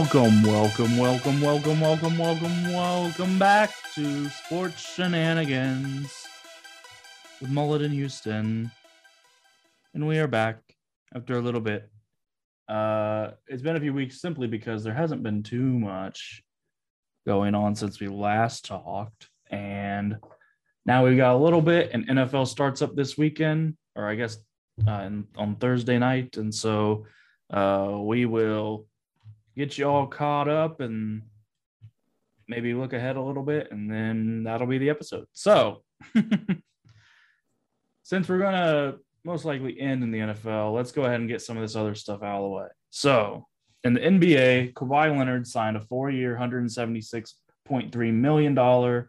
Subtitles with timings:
[0.00, 6.10] Welcome, welcome, welcome, welcome, welcome, welcome, welcome back to Sports Shenanigans
[7.38, 8.70] with Mullet in Houston.
[9.92, 10.56] And we are back
[11.14, 11.90] after a little bit.
[12.66, 16.42] Uh, it's been a few weeks simply because there hasn't been too much
[17.26, 19.28] going on since we last talked.
[19.50, 20.16] And
[20.86, 24.38] now we've got a little bit, and NFL starts up this weekend, or I guess
[24.88, 26.38] uh, on Thursday night.
[26.38, 27.04] And so
[27.50, 28.86] uh, we will
[29.56, 31.22] get you all caught up and
[32.48, 35.26] maybe look ahead a little bit, and then that'll be the episode.
[35.32, 35.82] So,
[38.02, 41.42] since we're going to most likely end in the NFL, let's go ahead and get
[41.42, 42.66] some of this other stuff out of the way.
[42.90, 43.46] So,
[43.84, 49.04] in the NBA, Kawhi Leonard signed a four year, $176.3 million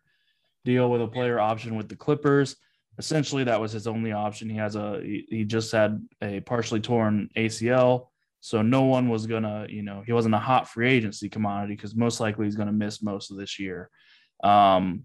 [0.64, 2.56] deal with a player option with the Clippers.
[2.98, 4.50] Essentially, that was his only option.
[4.50, 8.08] He has a he just had a partially torn ACL
[8.42, 11.96] so no one was gonna, you know, he wasn't a hot free agency commodity because
[11.96, 13.90] most likely he's gonna miss most of this year.
[14.44, 15.04] Um,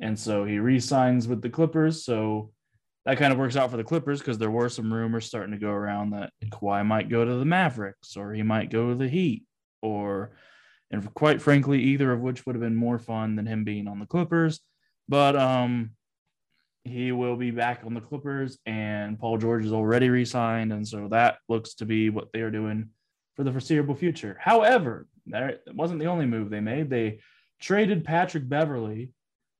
[0.00, 2.04] and so he re-signs with the Clippers.
[2.04, 2.50] So
[3.04, 5.58] that kind of works out for the Clippers because there were some rumors starting to
[5.58, 9.08] go around that Kawhi might go to the Mavericks or he might go to the
[9.08, 9.44] Heat
[9.80, 10.32] or
[10.90, 14.00] and quite frankly, either of which would have been more fun than him being on
[14.00, 14.60] the Clippers.
[15.08, 15.92] But um
[16.84, 21.08] he will be back on the Clippers, and Paul George is already re-signed, and so
[21.08, 22.90] that looks to be what they are doing
[23.36, 24.36] for the foreseeable future.
[24.40, 26.90] However, that wasn't the only move they made.
[26.90, 27.20] They
[27.60, 29.10] traded Patrick Beverley,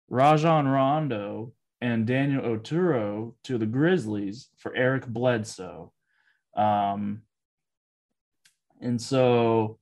[0.08, 5.92] Rajon Rondo, and Daniel Oturu to the Grizzlies for Eric Bledsoe.
[6.56, 7.22] Um,
[8.80, 9.78] and so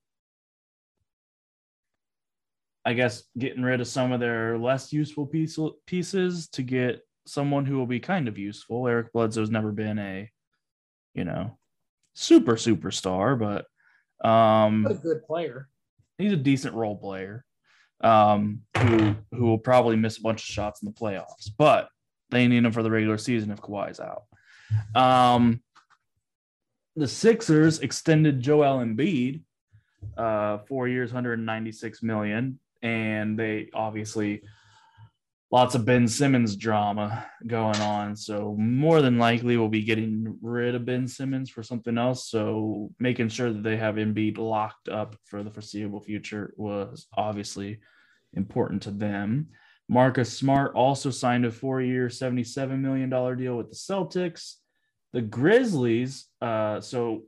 [2.84, 7.64] I guess getting rid of some of their less useful piece, pieces to get someone
[7.64, 8.86] who will be kind of useful.
[8.88, 10.30] Eric Bledsoe's never been a,
[11.14, 11.58] you know,
[12.14, 15.68] super superstar, but um, a good player.
[16.18, 17.44] He's a decent role player,
[18.02, 21.88] um, who who will probably miss a bunch of shots in the playoffs, but
[22.30, 24.24] they need him for the regular season if Kawhi's out.
[24.94, 25.62] Um,
[26.97, 29.42] the Sixers extended Joel Embiid,
[30.16, 34.42] uh, four years, 196 million, and they obviously
[35.50, 38.14] lots of Ben Simmons drama going on.
[38.14, 42.30] So more than likely we'll be getting rid of Ben Simmons for something else.
[42.30, 47.80] So making sure that they have Embiid locked up for the foreseeable future was obviously
[48.34, 49.48] important to them.
[49.88, 54.54] Marcus Smart also signed a four-year, $77 million deal with the Celtics.
[55.12, 57.22] The Grizzlies, uh, so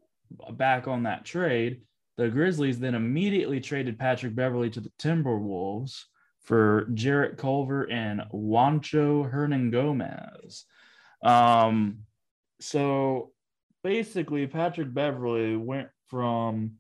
[0.53, 1.83] back on that trade,
[2.17, 6.03] the Grizzlies then immediately traded Patrick Beverley to the Timberwolves
[6.43, 10.65] for Jarrett Culver and Juancho Hernangomez.
[11.23, 11.99] Um,
[12.61, 13.33] so
[13.85, 16.73] basically, Patrick Beverley went from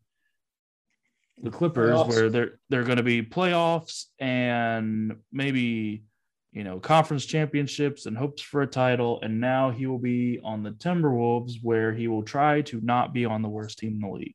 [1.43, 2.09] the Clippers, playoffs.
[2.09, 6.05] where they're they're going to be playoffs and maybe
[6.53, 10.62] you know conference championships and hopes for a title, and now he will be on
[10.62, 14.09] the Timberwolves, where he will try to not be on the worst team in the
[14.09, 14.34] league.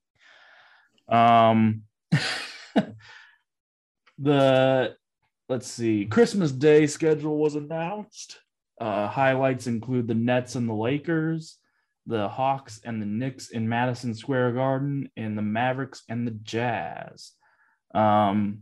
[1.10, 1.84] Um,
[4.18, 4.96] the
[5.50, 8.40] let's see, Christmas Day schedule was announced.
[8.80, 11.58] Uh, highlights include the Nets and the Lakers,
[12.06, 17.32] the Hawks and the Knicks in Madison Square Garden, and the Mavericks and the Jazz.
[17.96, 18.60] Um,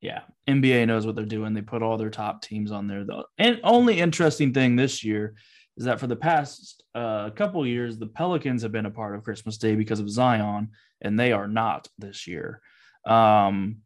[0.00, 1.54] yeah, NBA knows what they're doing.
[1.54, 3.04] They put all their top teams on there.
[3.04, 5.34] The and only interesting thing this year
[5.76, 9.24] is that for the past uh, couple years, the Pelicans have been a part of
[9.24, 12.60] Christmas Day because of Zion, and they are not this year.
[13.04, 13.78] Um,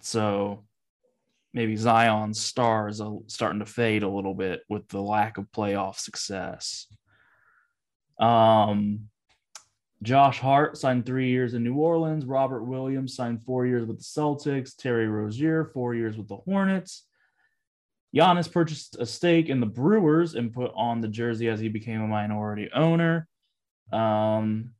[0.00, 0.64] so
[1.52, 5.98] maybe Zion's star is starting to fade a little bit with the lack of playoff
[5.98, 6.86] success.
[8.18, 9.08] Um,
[10.02, 12.24] Josh Hart signed three years in New Orleans.
[12.24, 14.76] Robert Williams signed four years with the Celtics.
[14.76, 17.04] Terry Rozier, four years with the Hornets.
[18.14, 22.00] Giannis purchased a stake in the Brewers and put on the jersey as he became
[22.00, 23.26] a minority owner.
[23.92, 24.70] Um,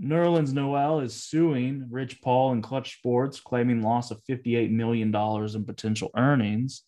[0.00, 5.64] Nerlens Noel is suing Rich Paul and Clutch Sports, claiming loss of $58 million in
[5.64, 6.82] potential earnings.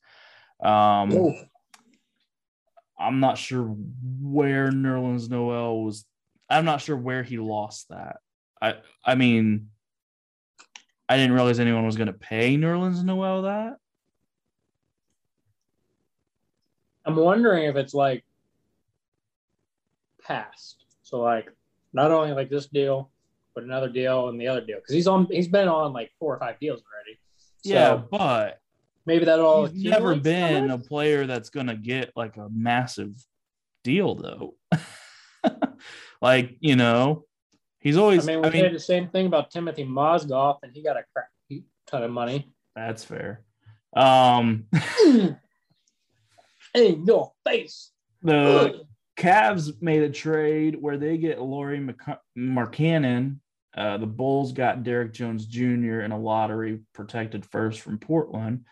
[0.62, 1.34] Um,
[2.98, 3.76] I'm not sure
[4.20, 6.04] where Nerlens Noel was.
[6.48, 8.18] I'm not sure where he lost that.
[8.60, 9.68] I I mean,
[11.08, 13.76] I didn't realize anyone was going to pay Nerlens Noel that.
[17.04, 18.24] I'm wondering if it's like
[20.26, 20.84] past.
[21.02, 21.52] So like
[21.96, 23.10] not only like this deal,
[23.54, 25.26] but another deal and the other deal because he's on.
[25.30, 27.18] He's been on like four or five deals already.
[27.64, 28.60] So yeah, but
[29.06, 29.66] maybe that all.
[29.66, 33.14] He's never been a player that's gonna get like a massive
[33.82, 34.54] deal though.
[36.22, 37.24] like you know,
[37.86, 38.28] He's always.
[38.28, 41.28] I mean, we I the same thing about Timofey Mozgov, and he got a crap
[41.86, 42.52] ton of money.
[42.74, 43.44] That's fair.
[43.94, 44.64] Um,
[46.74, 47.92] in your face.
[48.24, 48.84] The
[49.16, 51.86] Cavs made a trade where they get Lauri
[52.36, 53.38] Markkanen.
[53.76, 56.00] Uh, the Bulls got Derrick Jones Jr.
[56.00, 58.64] in a lottery protected first from Portland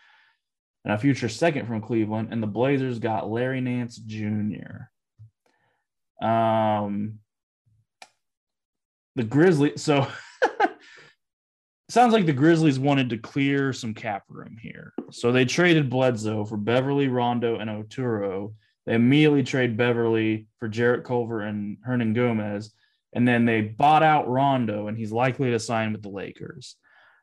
[0.83, 2.29] and a future second from Cleveland.
[2.31, 4.89] And the Blazers got Larry Nance Jr.
[6.25, 7.19] Um,
[9.15, 9.81] the Grizzlies.
[9.81, 10.07] So
[11.89, 14.93] sounds like the Grizzlies wanted to clear some cap room here.
[15.11, 18.53] So they traded Bledsoe for Beverley, Rondo, and Oturu.
[18.85, 22.73] They immediately trade Beverley for Jarrett Culver and Hernan Gomez.
[23.13, 26.75] And then they bought out Rondo, and he's likely to sign with the Lakers.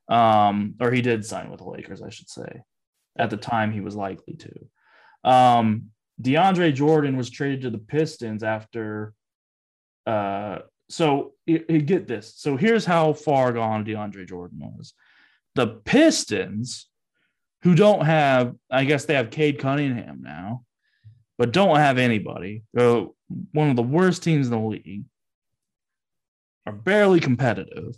[0.08, 2.62] Um, or he did sign with the Lakers, I should say.
[3.16, 5.30] At the time, he was likely to.
[5.30, 9.14] Um, DeAndre Jordan was traded to the Pistons after
[10.06, 10.58] uh,
[10.88, 12.34] so get this.
[12.36, 14.92] So here's how far gone DeAndre Jordan was.
[15.54, 16.86] The Pistons,
[17.62, 20.64] who don't have, I guess they have Cade Cunningham now,
[21.38, 22.62] but don't have anybody.
[22.76, 23.14] So
[23.52, 25.04] one of the worst teams in the league
[26.66, 27.96] are barely competitive.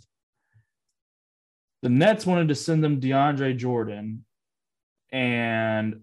[1.81, 4.25] The Nets wanted to send them DeAndre Jordan,
[5.11, 6.01] and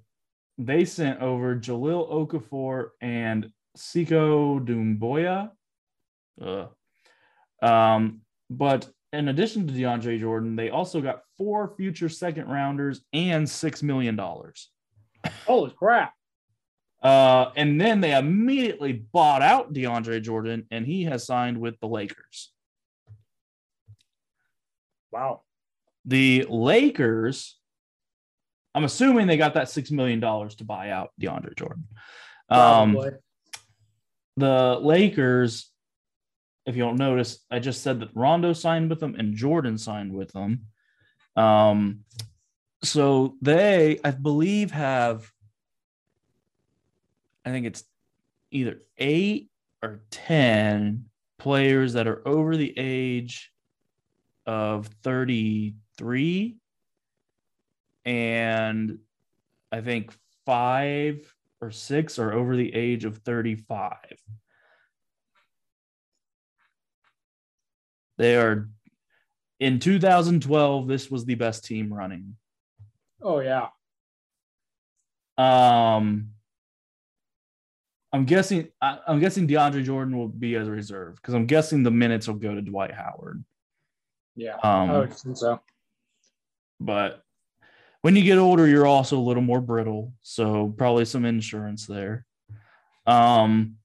[0.58, 5.50] they sent over Jahlil Okafor and Sekou Doumbouya.
[6.40, 6.66] Uh,
[7.64, 13.48] um, but in addition to DeAndre Jordan, they also got four future second rounders and
[13.48, 14.70] six million dollars.
[15.46, 16.12] Holy crap!
[17.02, 21.88] Uh, and then they immediately bought out DeAndre Jordan, and he has signed with the
[21.88, 22.52] Lakers.
[25.10, 25.42] Wow.
[26.04, 27.58] The Lakers,
[28.74, 31.86] I'm assuming they got that six million dollars to buy out DeAndre Jordan.
[32.48, 32.98] Um,
[34.36, 35.72] the Lakers
[36.66, 40.12] if you don't notice, I just said that Rondo signed with them and Jordan signed
[40.12, 40.66] with them.
[41.36, 42.00] Um,
[42.84, 45.30] so they, I believe, have,
[47.44, 47.84] I think it's
[48.50, 49.50] either eight
[49.82, 51.06] or 10
[51.38, 53.52] players that are over the age
[54.46, 56.56] of 33.
[58.04, 58.98] And
[59.70, 60.12] I think
[60.44, 63.96] five or six are over the age of 35.
[68.18, 68.68] They are
[69.58, 70.88] in 2012.
[70.88, 72.36] This was the best team running.
[73.20, 73.68] Oh yeah.
[75.38, 76.28] Um,
[78.12, 78.68] I'm guessing.
[78.80, 82.28] I, am guessing DeAndre Jordan will be as a reserve because I'm guessing the minutes
[82.28, 83.42] will go to Dwight Howard.
[84.36, 85.60] Yeah, um, I would think so.
[86.78, 87.22] But
[88.02, 92.26] when you get older, you're also a little more brittle, so probably some insurance there.
[93.06, 93.76] Um,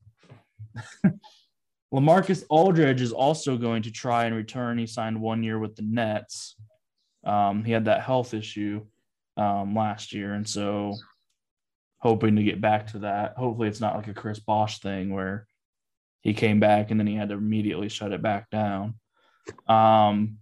[1.93, 4.77] LaMarcus Aldridge is also going to try and return.
[4.77, 6.55] He signed one year with the Nets.
[7.23, 8.85] Um, he had that health issue
[9.37, 10.95] um, last year, and so
[11.99, 13.35] hoping to get back to that.
[13.37, 15.47] Hopefully, it's not like a Chris Bosh thing where
[16.21, 18.95] he came back and then he had to immediately shut it back down.
[19.67, 20.37] Um,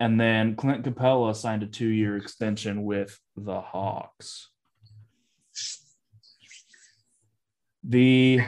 [0.00, 4.50] and then Clint Capela signed a two-year extension with the Hawks.
[7.84, 8.40] The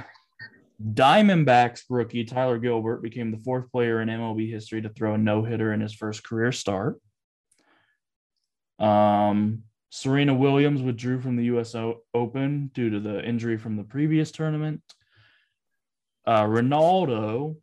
[0.83, 5.43] Diamondbacks rookie Tyler Gilbert became the fourth player in MLB history to throw a no
[5.45, 7.01] hitter in his first career start.
[8.79, 11.75] Um, Serena Williams withdrew from the U.S.
[12.15, 14.83] Open due to the injury from the previous tournament.
[16.27, 17.57] Uh, Ronaldo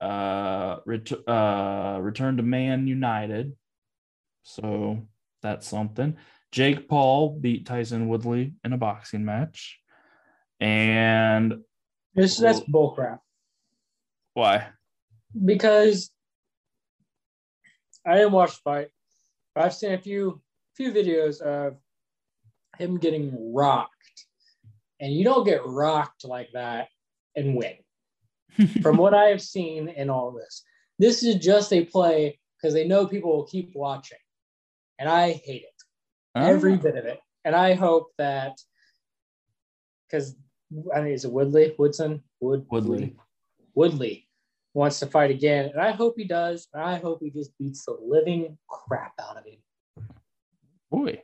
[0.00, 3.52] uh, ret- uh, returned to Man United.
[4.42, 5.06] So
[5.42, 6.16] that's something.
[6.52, 9.78] Jake Paul beat Tyron Woodley in a boxing match.
[10.60, 11.58] And
[12.14, 13.18] this that's bullcrap.
[14.34, 14.68] Why?
[15.44, 16.10] Because
[18.06, 18.88] I didn't watch the fight,
[19.56, 20.40] I've seen a few
[20.76, 21.76] few videos of
[22.78, 23.90] him getting rocked,
[25.00, 26.88] and you don't get rocked like that
[27.34, 27.74] and win.
[28.82, 30.62] From what I have seen in all this,
[30.98, 34.18] this is just a play because they know people will keep watching,
[34.98, 35.82] and I hate it,
[36.34, 36.46] oh.
[36.46, 37.20] every bit of it.
[37.44, 38.58] And I hope that
[40.08, 40.36] because
[40.94, 41.74] I mean, is it Woodley?
[41.78, 42.22] Woodson?
[42.40, 43.16] Wood Woodley.
[43.74, 44.28] Woodley
[44.74, 46.68] wants to fight again, and I hope he does.
[46.72, 49.58] And I hope he just beats the living crap out of him.
[50.90, 51.22] Boy.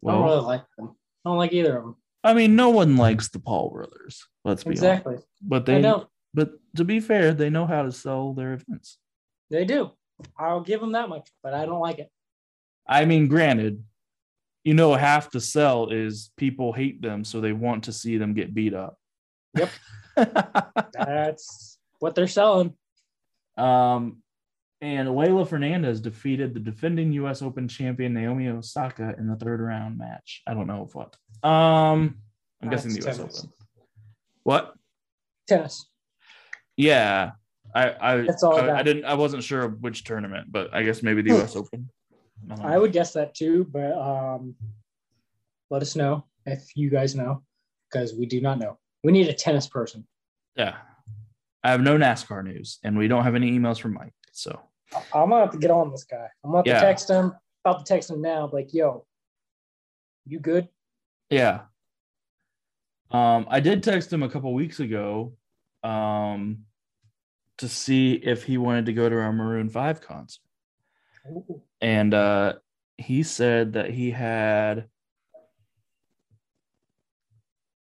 [0.00, 0.96] Well, I don't really like them.
[1.24, 1.96] I don't like either of them.
[2.24, 4.24] I mean, no one likes the Paul brothers.
[4.44, 5.14] Let's be exactly.
[5.14, 5.28] Honest.
[5.42, 6.08] But they don't.
[6.34, 8.98] But to be fair, they know how to sell their events.
[9.50, 9.90] They do.
[10.36, 12.10] I'll give them that much, but I don't like it.
[12.86, 13.82] I mean, granted,
[14.64, 18.34] you know half the sell is people hate them so they want to see them
[18.34, 18.98] get beat up
[19.56, 19.70] yep
[20.92, 22.74] that's what they're selling.
[23.56, 24.22] Um,
[24.80, 27.42] and Leylah Fernandez defeated the defending U.S.
[27.42, 30.42] Open champion Naomi Osaka in the third round match.
[30.46, 31.16] I don't know of what.
[31.48, 32.18] Um,
[32.62, 33.16] I'm That's guessing the U.S.
[33.16, 33.38] tennis.
[33.40, 33.52] Open.
[34.44, 34.74] What?
[35.48, 35.86] Tennis.
[36.76, 37.32] Yeah,
[37.74, 40.84] I I, That's all I I, didn't I wasn't sure of which tournament, but I
[40.84, 41.56] guess maybe the U.S.
[41.56, 41.90] Open.
[42.50, 42.74] I.
[42.74, 44.54] I would guess that too, but um,
[45.70, 47.42] let us know if you guys know,
[47.90, 48.78] because we do not know.
[49.02, 50.06] We need a tennis person.
[50.56, 50.76] Yeah,
[51.64, 54.14] I have no NASCAR news, and we don't have any emails from Mike.
[54.32, 56.28] So I'm gonna have to get on this guy.
[56.44, 56.80] I'm gonna have Yeah.
[56.80, 57.32] to text him.
[57.64, 58.48] About to text him now.
[58.52, 59.06] Like, yo,
[60.26, 60.68] you good?
[61.30, 61.62] yeah.
[63.10, 65.32] Um, I did text him a couple weeks ago,
[65.82, 66.66] um,
[67.56, 70.42] to see if he wanted to go to our Maroon Five concert.
[71.30, 71.62] Ooh.
[71.80, 72.54] and uh,
[72.96, 74.88] he said that he had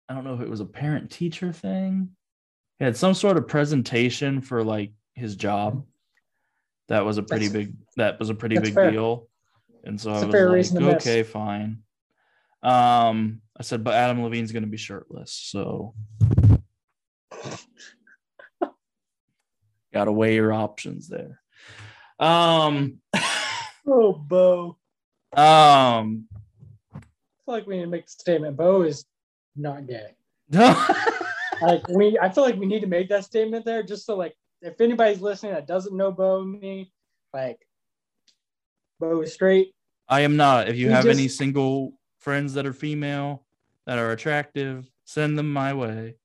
[0.08, 2.08] i don't know if it was a parent teacher thing
[2.78, 5.84] he had some sort of presentation for like his job
[6.88, 8.90] that was a pretty That's- big that was a pretty big fair.
[8.90, 9.28] deal
[9.84, 11.06] and so It's i was to like miss.
[11.06, 11.82] okay fine
[12.62, 15.94] um i said but adam levine's going to be shirtless so
[19.92, 21.40] gotta weigh your options there
[22.18, 22.98] um
[23.86, 24.78] Oh, Bo.
[25.36, 26.26] um
[26.94, 27.00] I
[27.44, 28.56] feel like we need to make the statement.
[28.56, 29.04] Bo is
[29.56, 30.06] not gay.
[31.62, 34.34] Like we, I feel like we need to make that statement there, just so like
[34.64, 36.90] if anybody's listening that doesn't know Bo and me,
[37.32, 37.58] like
[38.98, 39.74] Bo is straight.
[40.08, 40.68] I am not.
[40.68, 43.44] If you We have any single friends that are female
[43.86, 46.16] that are attractive, send them my way,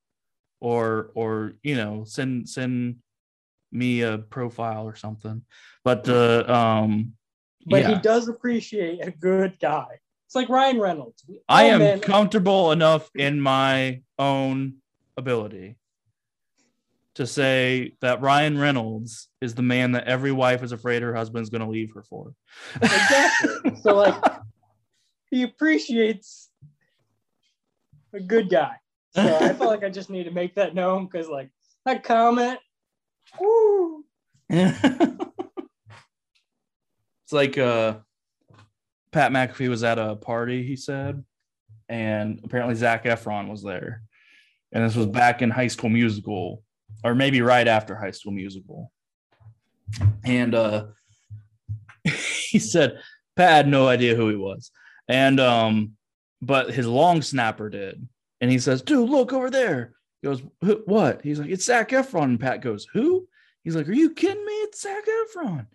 [0.60, 2.96] or or you know send send
[3.72, 5.42] me a profile or something.
[5.84, 7.12] But the um,
[7.66, 10.00] But he does appreciate a good guy.
[10.26, 11.24] It's like Ryan Reynolds.
[11.48, 14.76] I am comfortable enough in my own
[15.16, 15.76] ability
[17.16, 21.50] to say that Ryan Reynolds is the man that every wife is afraid her husband's
[21.50, 22.32] going to leave her for.
[22.80, 23.76] exactly.
[23.82, 24.14] so like
[25.30, 26.50] he appreciates
[28.12, 28.74] a good guy.
[29.14, 31.50] So I feel like I just need to make that known because like
[31.84, 32.58] that comment.
[33.40, 34.04] Woo,
[34.48, 34.82] it's
[37.32, 37.98] like uh
[39.12, 41.24] Pat McAfee was at a party, he said,
[41.88, 44.02] and apparently Zac Efron was there.
[44.72, 46.62] And this was back in high school musical,
[47.04, 48.92] or maybe right after high school musical.
[50.24, 50.86] And uh
[52.04, 53.00] he said
[53.36, 54.70] Pat had no idea who he was.
[55.08, 55.96] And um,
[56.42, 58.06] but his long snapper did.
[58.40, 59.94] And he says, dude, look over there.
[60.22, 60.42] He goes,
[60.86, 61.22] what?
[61.22, 62.24] He's like, it's Zac Efron.
[62.24, 63.26] And Pat goes, who?
[63.64, 64.52] He's like, are you kidding me?
[64.52, 65.66] It's Zac Efron.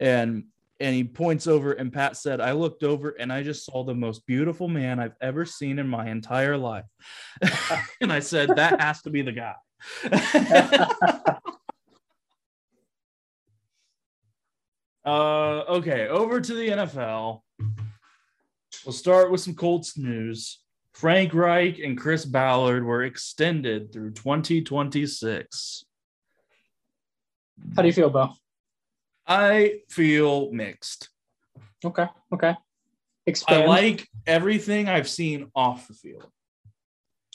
[0.00, 0.44] And
[0.78, 3.94] and he points over and Pat said, I looked over and I just saw the
[3.94, 6.84] most beautiful man I've ever seen in my entire life.
[8.02, 9.54] and I said, that has to be the guy.
[15.04, 17.40] uh okay, over to the NFL.
[18.84, 20.60] We'll start with some Colts news.
[20.92, 25.84] Frank Reich and Chris Ballard were extended through 2026.
[27.74, 28.32] How do you feel, Bo?
[29.26, 31.10] I feel mixed.
[31.84, 32.06] Okay.
[32.32, 32.54] Okay.
[33.48, 36.30] I like everything I've seen off the field.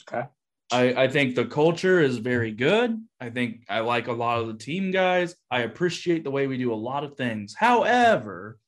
[0.08, 0.26] Okay.
[0.72, 2.98] I, I think the culture is very good.
[3.20, 5.36] I think I like a lot of the team guys.
[5.50, 7.54] I appreciate the way we do a lot of things.
[7.56, 8.58] However,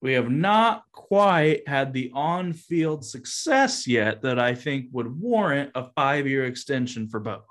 [0.00, 5.70] we have not quite had the on field success yet that I think would warrant
[5.76, 7.44] a five year extension for both.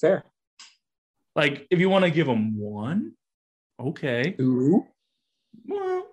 [0.00, 0.24] Fair.
[1.34, 3.14] Like, if you want to give them one,
[3.80, 4.36] okay.
[4.40, 4.86] Ooh.
[5.66, 6.06] Well,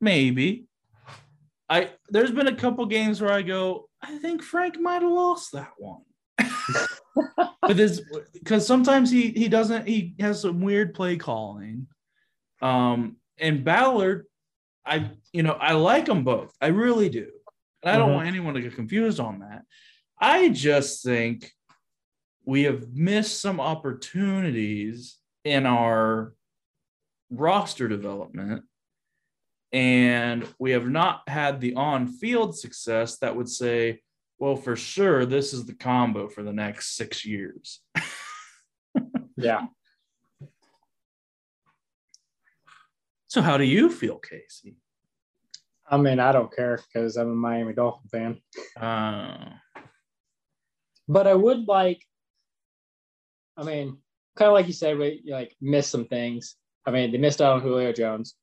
[0.00, 0.67] maybe.
[1.68, 5.52] I there's been a couple games where I go, I think Frank might have lost
[5.52, 6.02] that one.
[6.38, 8.00] but this
[8.32, 11.86] because sometimes he he doesn't he has some weird play calling.
[12.62, 14.26] Um and Ballard,
[14.86, 16.52] I you know, I like them both.
[16.60, 17.28] I really do.
[17.82, 18.14] And I don't Mhm.
[18.14, 19.62] want anyone to get confused on that.
[20.20, 21.52] I just think
[22.44, 26.34] we have missed some opportunities in our
[27.30, 28.64] roster development
[29.72, 34.00] and we have not had the on-field success that would say
[34.38, 37.80] well for sure this is the combo for the next six years
[39.36, 39.66] Yeah.
[43.28, 44.76] so how do you feel casey
[45.90, 48.40] I mean, I don't care because I'm a Miami Dolphin fan.
[48.78, 49.52] uh,
[51.08, 52.04] But I would like,
[53.56, 53.96] I mean,
[54.36, 56.56] kind of like you said, we like missed some things.
[56.84, 58.34] I mean, they missed out on Julio Jones.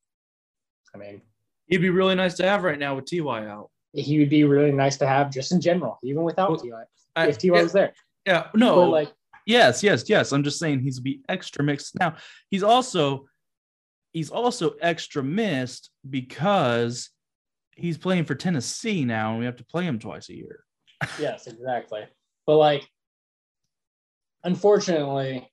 [0.96, 1.22] I mean,
[1.68, 4.72] he'd be really nice to have right now with ty out he would be really
[4.72, 6.86] nice to have just in general, even without Well, Ty.
[7.16, 7.94] I- If Ty was there,
[8.26, 9.14] Yeah, no, But like
[9.46, 10.32] yes, yes, yes.
[10.32, 11.96] I'm just saying he's be extra mixed.
[12.00, 12.16] Now
[12.50, 13.28] he's also
[14.12, 17.10] he's also extra missed because
[17.76, 20.64] he's playing for Tennessee now, and we have to play him twice a year.
[21.20, 22.06] yes, exactly.
[22.46, 22.90] But like,
[24.44, 25.50] unfortunately,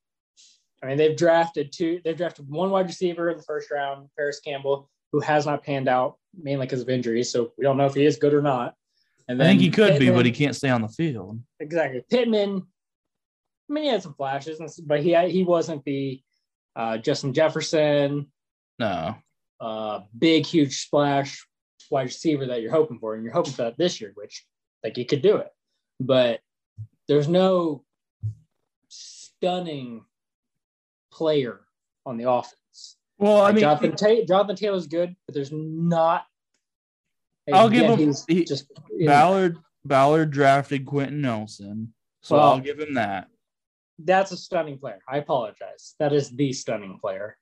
[0.82, 2.00] I mean, they've drafted two.
[2.04, 5.88] They've drafted one wide receiver in the first round, Parris Campbell, who has not panned
[5.88, 7.30] out mainly because of injuries.
[7.30, 8.74] So we don't know if he is good or not.
[9.28, 11.40] And I think he could be, but he can't stay on the field.
[11.60, 12.66] exactly Pittman.
[13.70, 16.20] I mean, he had some flashes, but he he wasn't the
[16.74, 18.26] uh, Justin Jefferson,
[18.78, 19.14] No,
[19.60, 21.46] uh, big, huge splash
[21.90, 24.44] wide receiver that you're hoping for, and you're hoping for that this year, which
[24.82, 25.50] like he could do it,
[26.00, 26.40] but
[27.06, 27.84] there's no
[28.88, 30.04] stunning
[31.12, 31.60] player
[32.04, 32.56] on the offense.
[33.22, 36.26] Well, I Like, mean, Jonathan, Ta- Jonathan Taylor's good, but there's not.
[37.52, 42.60] I'll give him- he- just you know, Ballard Ballard drafted Quenton Nelson, so Well- I'll
[42.60, 43.28] give him that.
[44.00, 44.98] that's a stunning player.
[45.06, 45.94] I apologize.
[46.00, 47.36] That is the stunning player.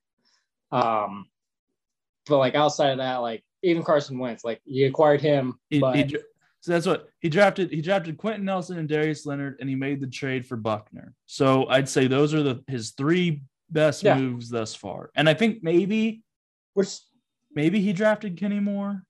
[0.71, 1.31] Um,
[2.27, 5.97] but like outside of that, like even Carson Wentz, like you acquired him, He- but
[5.97, 6.17] he
[6.61, 7.71] so that's what he drafted.
[7.71, 11.15] He drafted Quenton Nelson and Darius Leonard, and he made the trade for Buckner.
[11.25, 14.17] So I'd say those are the his three best Yeah.
[14.19, 15.11] moves thus far.
[15.15, 16.23] And I think maybe
[16.75, 16.99] which
[17.55, 19.03] maybe he drafted Kenny Moore,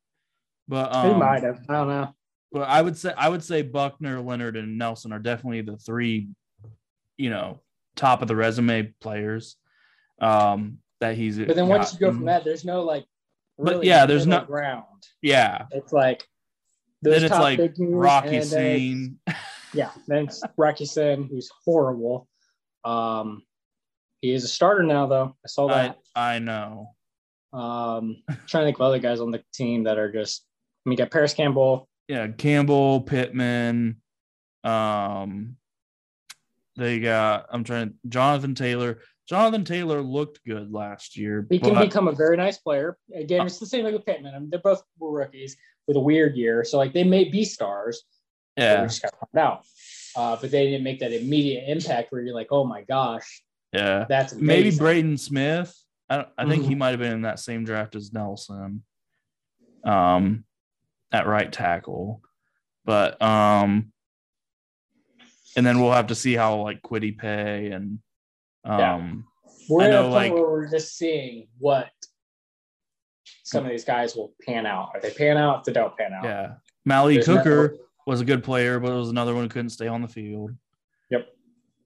[0.69, 1.61] but he um, might have.
[1.69, 2.15] I don't know.
[2.53, 6.29] But I would say I would say Buckner, Leonard, and Nelson are definitely the three,
[7.17, 7.61] you know,
[7.97, 9.57] top of the resume players.
[10.21, 11.39] Um, that he's.
[11.39, 13.05] But then once you go from that, there's no like.
[13.59, 14.85] But yeah, there's no ground.
[15.23, 15.67] yeah.
[15.71, 16.27] It's like
[17.03, 19.19] those Then it's top like big Rocky and Scene.
[19.73, 22.27] Yeah, then it's Rock Ya-Sin, who's horrible.
[22.85, 23.43] Um,
[24.21, 25.37] he is a starter now, though.
[25.45, 25.99] I saw that.
[26.15, 26.95] I know.
[27.53, 30.45] Um, trying to think of other guys on the team that are just.
[30.85, 31.89] I mean, you got Parris Campbell.
[32.09, 33.97] Yeah, Campbell, Pittman.
[34.65, 35.57] Um,
[36.77, 37.47] they got.
[37.51, 37.95] I'm trying.
[38.09, 38.99] Jonathan Taylor.
[39.29, 41.47] Jonathan Taylor looked good last year.
[41.49, 42.99] He can become a very nice player.
[43.15, 44.35] Again, it's the same thing with Pittman.
[44.35, 45.57] I mean, they're both were rookies
[45.87, 48.03] with a weird year, so like they may be stars.
[48.57, 49.65] yeah, we just got found out.
[50.17, 54.07] Uh, but they didn't make that immediate impact where you're like, oh my gosh, yeah.
[54.09, 54.47] that's amazing.
[54.47, 55.75] maybe Braden Smith.
[56.09, 56.79] I I think he Mhm.
[56.79, 58.83] might have been in that same draft as Nelson.
[59.85, 60.45] Um,
[61.13, 62.21] at right tackle,
[62.85, 63.93] but um,
[65.57, 67.99] and then we'll have to see how like Kwity Paye and
[68.65, 68.95] Yeah.
[68.95, 69.27] um,
[69.69, 71.91] We're I at a know, point like- where we're just seeing what
[73.45, 74.91] some of these guys will pan out.
[74.97, 76.25] If they pan out, if they don't pan out.
[76.25, 76.55] yeah,
[76.85, 79.71] Mally There's no- Cooker was a good player, but it was another one who couldn't
[79.71, 80.53] stay on the field.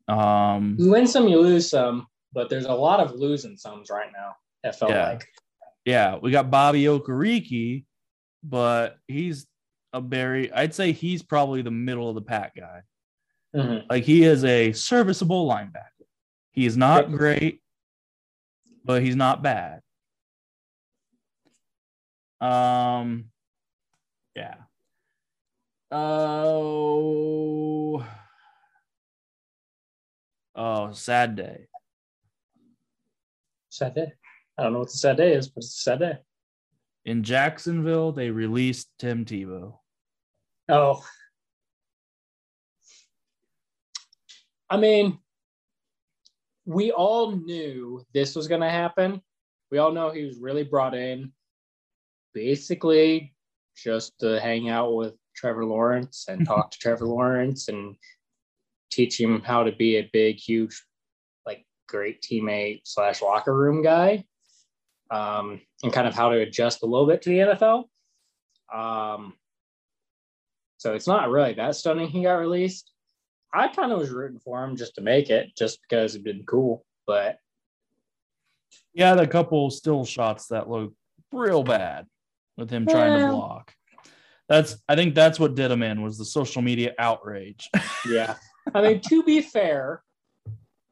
[0.08, 4.10] Um, You win some, you lose some, but there's a lot of losing sums right
[4.12, 4.34] now.
[4.62, 5.08] It felt Yeah.
[5.08, 5.26] like.
[5.84, 7.84] yeah, we got Bobby Okereke,
[8.42, 9.46] but he's
[9.92, 12.82] a very, I'd say he's probably the middle of the pack guy.
[13.54, 13.86] Mhm.
[13.88, 15.90] Like he is a serviceable linebacker.
[16.50, 17.62] He is not great,
[18.84, 19.80] but he's not bad.
[22.40, 23.30] Um,
[24.34, 24.56] yeah.
[25.90, 28.04] Oh,
[30.54, 31.66] oh, sad day.
[33.68, 34.12] Sad day.
[34.56, 36.18] I don't know what the sad day is, but it's a sad day.
[37.04, 39.78] In Jacksonville, they released Tim Tebow.
[40.68, 41.04] Oh.
[44.70, 45.18] I mean,
[46.64, 49.20] we all knew this was going to happen.
[49.70, 51.32] We all know he was really brought in
[52.32, 53.34] basically
[53.76, 57.96] just to hang out with Trevor Lawrence and talk to Trevor Lawrence and
[58.94, 60.82] teach him how to be a big, huge,
[61.46, 64.24] like great teammate slash locker room guy
[65.10, 67.84] um, and kind of how to adjust a little bit to the NFL.
[68.72, 69.34] Um,
[70.78, 72.90] so it's not really that stunning he got released.
[73.52, 76.44] I kind of was rooting for him just to make it, just because it'd been
[76.44, 76.84] cool.
[77.06, 77.38] But
[78.92, 80.92] he had a couple still shots that look
[81.32, 82.06] real bad
[82.56, 83.72] with him trying to block.
[84.48, 87.70] That's I think that's what did him in was the social media outrage.
[88.08, 88.34] yeah,
[88.72, 90.02] I mean, to be fair,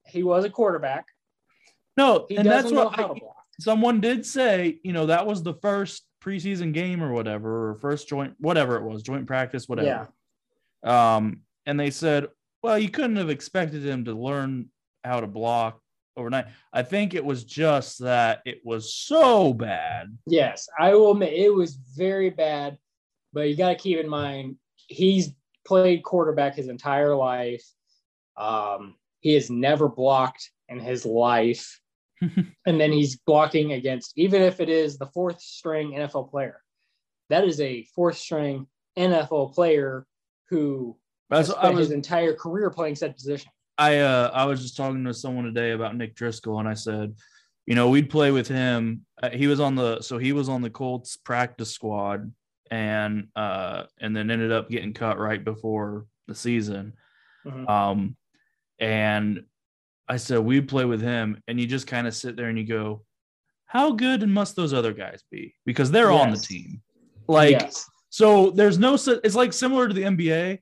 [0.07, 1.07] he was a quarterback.
[1.97, 3.21] no, He and that's what I-
[3.61, 8.09] someone did say, you know, that was the first preseason game or whatever, or first
[8.09, 10.09] joint, whatever it was, joint practice, whatever.
[10.83, 12.29] Um, and they said,
[12.63, 14.69] well, you couldn't have expected him to learn
[15.05, 15.81] how to block
[16.17, 16.47] overnight.
[16.73, 20.17] I think it was just that it was so bad.
[20.27, 22.79] Yes, I will admit it was very bad,
[23.33, 25.31] but you got to keep in mind he's
[25.67, 27.65] played quarterback his entire life.
[28.37, 31.81] Um, he has never blocked in his life.
[32.21, 36.61] and then he's blocking against, even if it is the fourth string NFL player,
[37.31, 40.07] that is a fourth string NFL player
[40.51, 40.97] who
[41.31, 43.51] That's Has I spent was his entire career playing said position.
[43.79, 47.15] I uh I was just talking to someone today about Nick Driscoll and I said,
[47.67, 49.07] you know, we'd play with him.
[49.23, 52.33] Uh, he was on the so he was on the Colts practice squad
[52.73, 56.95] and uh and then ended up getting cut right before the season.
[57.47, 57.69] Mhm.
[57.69, 58.17] Um
[58.79, 59.45] and
[60.09, 62.65] I said we'd play with him and you just kind of sit there and you
[62.65, 63.05] go,
[63.67, 65.55] how good must those other guys be?
[65.67, 66.81] Because they're on the team.
[67.29, 67.89] Like yes.
[68.09, 70.59] so there's no it's like similar to the NBA.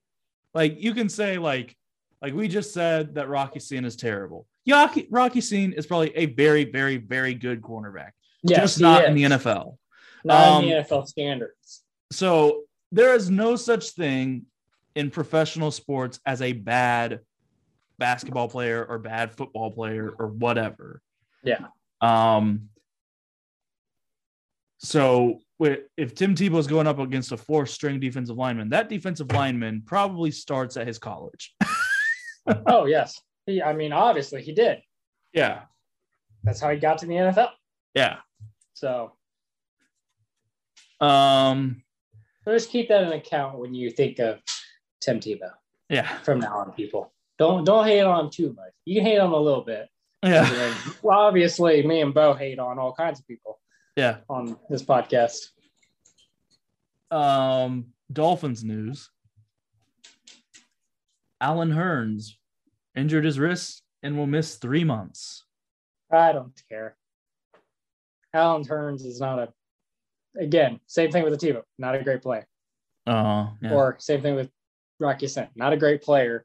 [0.52, 1.76] Like you can say like
[2.20, 4.46] like we just said that Rock Ya-Sin is terrible.
[4.68, 8.10] Rocky Rock Ya-Sin is probably a very very very good cornerback.
[8.42, 9.08] Yes, just not is.
[9.10, 9.76] in the NFL.
[10.24, 11.82] Not in Um, the NFL standards.
[12.12, 14.46] So there is no such thing
[14.94, 17.20] in professional sports as a bad
[17.98, 21.00] basketball player or bad football player or whatever.
[21.44, 21.66] Yeah.
[22.00, 22.70] Um
[24.78, 25.40] so
[25.98, 30.30] if Tim Tebow's going up against a four string defensive lineman, that defensive lineman probably
[30.30, 31.54] starts at his college.
[32.66, 33.20] Oh yes.
[33.46, 34.80] He, I mean, obviously he did.
[35.32, 35.60] Yeah.
[36.42, 37.50] That's how he got to the NFL.
[37.94, 38.16] Yeah.
[38.72, 39.12] So,
[41.00, 41.82] Um
[42.50, 44.40] so just keep that in account when you think of
[45.00, 45.52] Tim Tebow
[45.88, 46.18] yeah.
[46.18, 47.12] from now on, people.
[47.38, 48.72] Don't don't hate on him too much.
[48.84, 49.88] You can hate on him a little bit.
[50.24, 50.74] Yeah.
[51.02, 53.60] Well, obviously, me and Bo hate on all kinds of people
[53.96, 54.16] Yeah.
[54.28, 55.36] on this podcast.
[57.10, 59.10] Um Dolphins news.
[61.40, 62.32] Allen Hurns
[62.96, 65.44] injured his wrist and will miss three months.
[66.12, 66.96] I don't care.
[68.34, 69.52] Alan Turns is not a.
[70.38, 71.62] Again, same thing with the Tebow.
[71.78, 72.46] Not a great player.
[73.06, 73.72] Uh, yeah.
[73.72, 74.50] Or same thing with
[74.98, 75.48] Rock Ya-Sin.
[75.56, 76.44] Not a great player.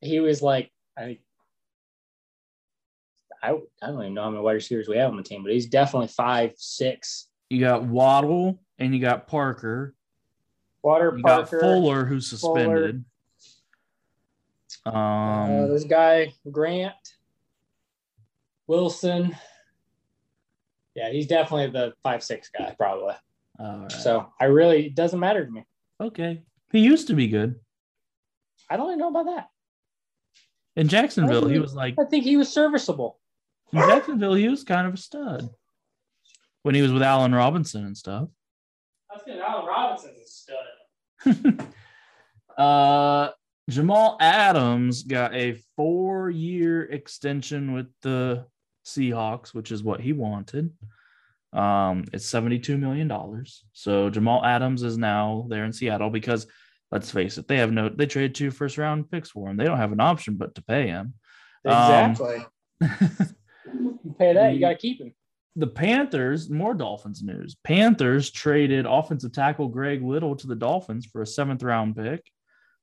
[0.00, 1.18] He was like, I
[3.42, 5.52] I, I don't even know how many wide receivers we have on the team, but
[5.52, 7.28] he's definitely five, six.
[7.48, 9.94] you got Waddle and you got Parker.
[10.82, 11.58] Water You Parker.
[11.58, 13.02] got Fuller who's suspended.
[14.84, 16.94] uh, Um, this guy, Grant,
[18.66, 19.34] Wilson.
[20.94, 23.14] Yeah, he's definitely the five, six guy, probably.
[23.58, 23.92] all right.
[23.92, 25.64] So I really, it doesn't matter to me.
[26.00, 26.42] okay.
[26.72, 27.56] He used to be good.
[28.70, 29.48] I don't even know about that.
[30.76, 33.18] In Jacksonville, he think- was like I think he was serviceable.
[33.72, 35.48] in Jacksonville, he was kind of a stud
[36.62, 38.28] when he was with Allen Robinson and stuff.
[39.10, 41.68] I was thinking Allen Robinson's a stud.
[42.58, 43.30] uh
[43.68, 48.46] Jamal Adams got a four-year extension with the
[48.84, 50.72] Seahawks, which is what he wanted.
[51.52, 53.10] Um, it's $72 million.
[53.72, 56.46] So Jamal Adams is now there in Seattle because
[56.92, 59.56] let's face it, they have no they traded two first round picks for him.
[59.56, 61.14] They don't have an option but to pay him.
[61.64, 62.46] Um, Exactly.
[62.80, 65.12] you pay that, you got to keep him.
[65.56, 67.56] the Panthers, more Dolphins news.
[67.64, 72.24] Panthers traded offensive tackle Greg Little to the Dolphins for a seventh round pick.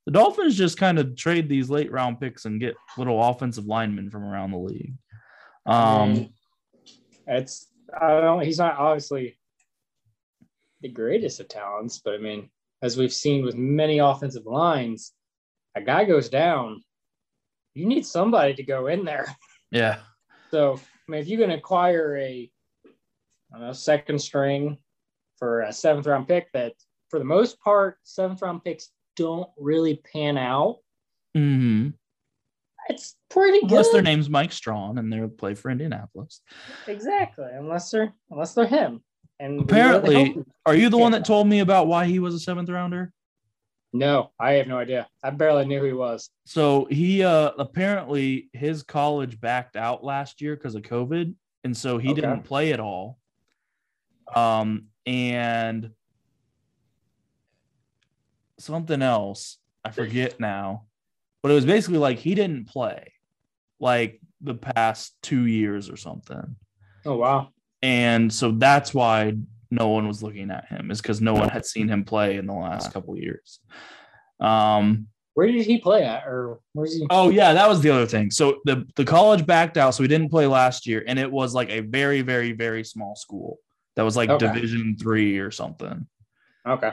[0.06, 4.10] The Dolphins just kind of trade these late round picks and get little offensive linemen
[4.10, 4.94] from around the league.
[5.68, 6.30] Um,
[7.26, 7.68] it's
[8.00, 8.42] I don't.
[8.42, 9.38] He's not obviously
[10.80, 12.50] the greatest of talents, but I mean,
[12.82, 15.12] as we've seen with many offensive lines,
[15.74, 16.82] a guy goes down,
[17.74, 19.26] you need somebody to go in there.
[19.70, 19.98] yeah,
[20.50, 22.50] So I mean, if you can acquire a
[23.52, 24.78] I don't know, second string
[25.38, 26.74] for a seventh round pick, that
[27.10, 30.78] for the most part, seventh round picks don't really pan out.
[31.34, 31.88] hmm
[32.88, 33.70] It's pretty good.
[33.72, 36.40] unless their name's Mike Strachan and they play for Indianapolis.
[36.86, 39.02] exactly, unless they're unless they're him.
[39.40, 42.68] And Apparently- Are you the one that told me about why he was a seventh
[42.70, 43.12] rounder?
[43.94, 45.08] no, I have no idea.
[45.22, 46.28] I barely knew who he was.
[46.44, 51.98] So he uh apparently his college backed out last year because of COVID, and so
[51.98, 52.20] he Okay.
[52.20, 53.18] didn't play at all.
[54.34, 55.92] Um and
[58.58, 60.84] something else, I forget now,
[61.42, 63.12] but it was basically like he didn't play
[63.80, 66.56] like the past two years or something.
[67.04, 67.48] Oh wow.
[67.82, 69.34] And so that's why
[69.70, 72.46] no one was looking at him, is because no one had seen him play in
[72.46, 73.60] the last couple years.
[74.40, 77.06] Um Where did he play at, or where's he?
[77.10, 78.30] Oh yeah, that was the other thing.
[78.30, 81.54] So the the college backed out, so he didn't play last year, and it was
[81.54, 83.58] like a very very very small school
[83.94, 84.46] that was like Okay.
[84.46, 86.06] Division three or something.
[86.66, 86.92] Okay.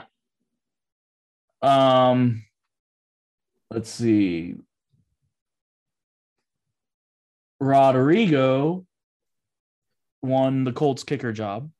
[1.62, 2.44] Um,
[3.70, 4.56] let's see.
[7.60, 8.84] Rodrigo
[10.22, 11.70] won the Colts kicker job.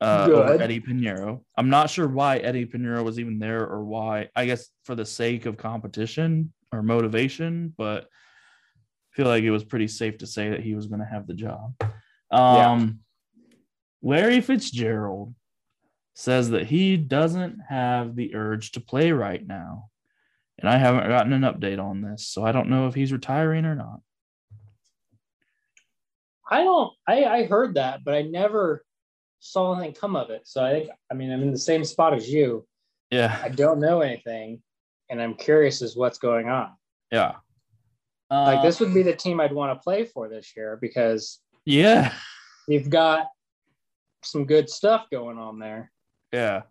[0.00, 1.42] Uh, over Eddy Pineiro.
[1.58, 4.30] I'm not sure why Eddy Pineiro was even there or why.
[4.34, 9.62] I guess for the sake of competition or motivation, but I feel like it was
[9.62, 11.74] pretty safe to say that he was going to have the job.
[12.30, 13.00] Um,
[14.02, 15.34] Larry Fitzgerald
[16.14, 19.89] says that he doesn't have the urge to play right now.
[20.60, 23.64] And I haven't gotten an update on this, so I don't know if he's retiring
[23.64, 24.00] or not.
[26.50, 26.92] I don't.
[27.06, 28.84] I I heard that, but I never
[29.38, 30.42] saw anything come of it.
[30.44, 30.90] So I think.
[31.10, 32.66] I mean, I'm in the same spot as you.
[33.10, 34.62] Yeah, I don't know anything,
[35.08, 36.70] and I'm curious as what's going on.
[37.10, 37.36] yeah.
[38.32, 41.40] Like this would be um, the team I'd want to play for this year because
[41.64, 42.12] Yeah,
[42.68, 43.26] you've got
[44.22, 45.90] some good stuff going on there.
[46.32, 46.62] yeah,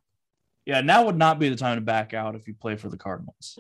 [0.66, 0.82] yeah.
[0.82, 3.60] Now would not be the time to back out if you play for the Cardinals.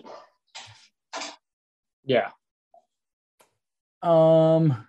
[2.05, 2.29] Yeah.
[4.01, 4.85] Um,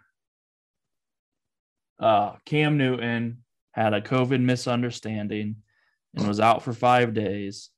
[1.99, 3.42] uh, Cam Newton
[3.73, 5.57] had a COVID misunderstanding
[6.14, 7.70] and was out for five days.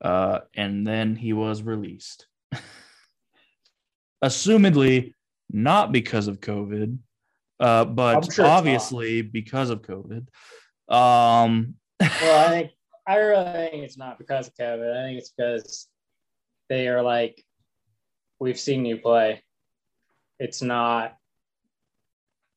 [0.00, 2.26] Uh, and then he was released.
[4.24, 5.14] Assumedly,
[5.50, 6.98] not because of COVID,
[7.60, 10.28] uh, but sure obviously because of COVID.
[10.92, 12.70] Um, Well, I think
[13.08, 14.94] I really think it's not because of COVID.
[14.94, 15.88] I think it's because
[16.68, 17.42] they are like,
[18.38, 19.42] we've seen you play.
[20.38, 21.16] It's not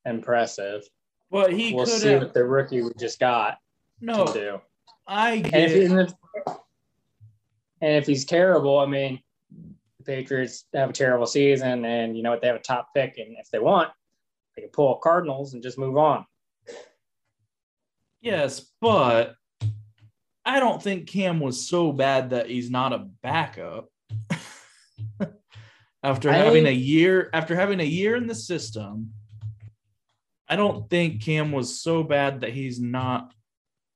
[0.06, 0.84] impressive.
[1.32, 3.60] but he we'll could see have what the rookie we just got
[4.02, 4.26] no.
[4.26, 4.62] can do.
[5.08, 6.14] I get and if
[7.82, 9.22] and if he's terrible, I mean,
[10.00, 12.42] the Patriots have a terrible season, and you know what?
[12.42, 13.90] They have a top pick, and if they want,
[14.56, 16.26] they can pull Cardinals and just move on.
[18.22, 19.36] Yes, but
[20.52, 23.88] I don't think Cam was so bad that he's not a backup.
[26.04, 29.14] after I- having a year after having a year in the system,
[30.50, 33.34] I don't think Cam was so bad that he's not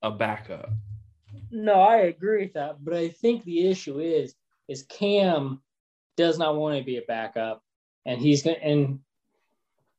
[0.00, 0.70] a backup.
[1.50, 4.34] No, I agree with that, but I think the issue is
[4.66, 5.60] is Cam
[6.16, 7.62] does not want to be a backup,
[8.06, 9.00] and he's gonna and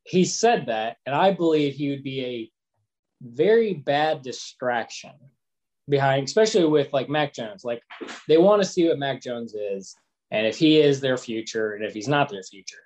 [0.06, 2.52] he said that, and I believe he would be a
[3.22, 5.12] very bad distraction
[5.90, 7.64] behind, especially with like Mac Jones.
[7.64, 7.82] Like
[8.28, 9.96] they want to see what Mac Jones is,
[10.32, 12.78] and if he is their future, and if he's not their future.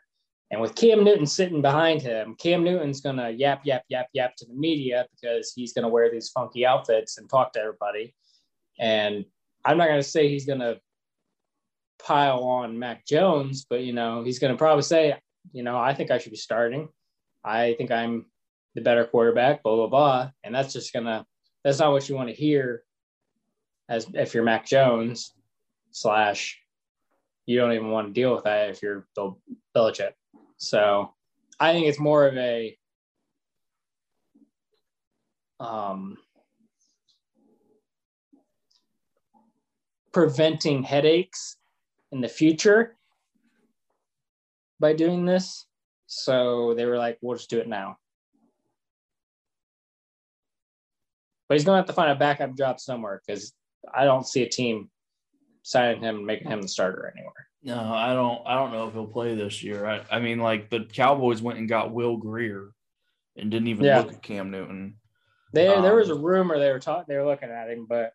[0.52, 4.46] And with Cam Newton sitting behind him, Cam Newton's gonna yap, yap, yap, yap to
[4.46, 8.14] the media because he's gonna wear these funky outfits and talk to everybody.
[8.78, 9.26] And
[9.64, 10.76] I'm not gonna say he's gonna
[12.04, 15.16] pile on Mac Jones, but you know, he's gonna probably say,
[15.54, 16.90] you know, I think I should be starting.
[17.46, 18.26] I think I'm
[18.76, 20.32] the better quarterback, blah, blah, blah.
[20.44, 21.26] And that's just gonna
[21.64, 22.84] that's not what you want to hear
[23.92, 25.34] as if you're Mac Jones
[25.92, 26.58] slash
[27.46, 29.38] you don't even want to deal with that if you're Bill
[29.76, 30.14] Belichick.
[30.58, 31.14] So
[31.60, 32.78] I think it's more of a
[35.60, 36.18] um,
[40.14, 41.58] preventing headaches
[42.14, 42.96] in the future
[44.80, 45.66] by doing this.
[46.08, 47.98] So they were like, we'll just do it now.
[51.50, 53.54] But he's going to have to find a backup job somewhere because
[53.94, 54.90] I don't see a team
[55.64, 57.48] signing him and making him the starter anywhere.
[57.64, 59.86] No, I don't I don't know if he'll play this year.
[59.86, 62.72] I, I mean like the Cowboys went and got Will Grier
[63.38, 64.00] and didn't even Yeah.
[64.00, 64.96] look at Cam Newton.
[65.54, 68.14] There, there was a Um, rumor they were talking, they were looking at him, but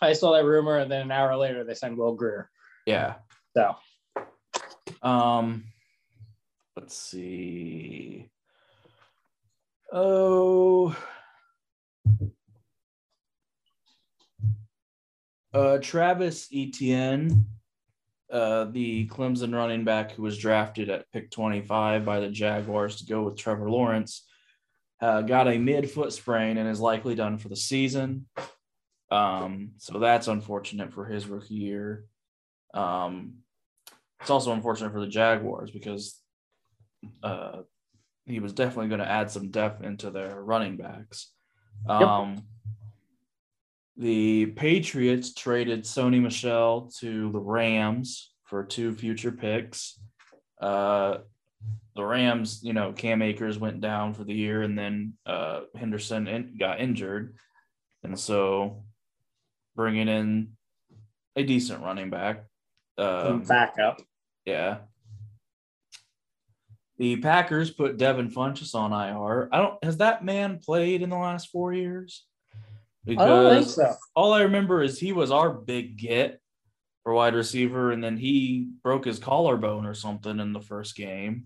[0.00, 2.50] I saw that rumor, and then an hour later they signed Will Grier.
[2.86, 3.16] Yeah.
[3.56, 3.76] So
[5.02, 5.64] Um,
[6.76, 8.30] let's see.
[9.92, 10.96] Oh,
[15.54, 17.46] uh, Travis Etienne,
[18.32, 23.06] uh, the Clemson running back who was drafted at pick 25 by the Jaguars to
[23.06, 24.26] go with Trevor Lawrence,
[25.00, 28.26] uh, got a mid-foot sprain and is likely done for the season.
[29.10, 32.04] Um, so that's unfortunate for his rookie year.
[32.74, 33.38] Um,
[34.20, 36.20] it's also unfortunate for the Jaguars because
[37.22, 37.62] uh,
[38.26, 41.32] he was definitely going to add some depth into their running backs.
[41.86, 42.42] Um,
[43.98, 49.98] The Patriots traded Sony Michel to the Rams for two future picks.
[50.60, 51.18] Uh,
[51.96, 56.28] the Rams, you know, Cam Akers went down for the year, and then uh, Henderson
[56.28, 57.34] in, got injured,
[58.04, 58.84] and so
[59.74, 60.52] bringing in
[61.34, 62.44] a decent running back.
[62.98, 64.00] Um, backup.
[64.44, 64.78] yeah.
[66.98, 69.48] The Packers put Devin Funchess on IR.
[69.52, 69.84] I don't.
[69.84, 72.27] Has that man played in the last four years?
[73.06, 73.94] I don't think Because so.
[74.14, 76.40] all I remember is he was our big get
[77.04, 81.44] for wide receiver, and then he broke his collarbone or something in the first game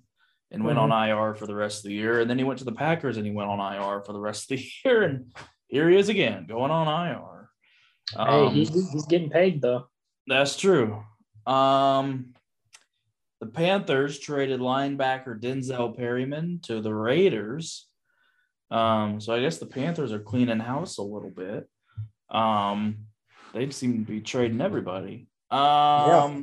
[0.51, 2.21] and went on IR for the rest of the year.
[2.21, 4.51] And then he went to the Packers and he went on IR for the rest
[4.51, 5.03] of the year.
[5.05, 5.33] And
[5.69, 7.49] here he is again going on IR.
[8.15, 9.87] hey, Um, he's, he's getting paid though.
[10.27, 11.03] that's true.
[11.47, 12.35] Um,
[13.41, 17.89] the Panthers traded linebacker Denzel Perryman to the Raiders.
[18.73, 21.69] Um, so I guess the Panthers are cleaning house a little bit.
[22.31, 23.07] Um,
[23.53, 25.29] they seem to be trading everybody.
[25.51, 25.59] Um,
[26.09, 26.41] yeah.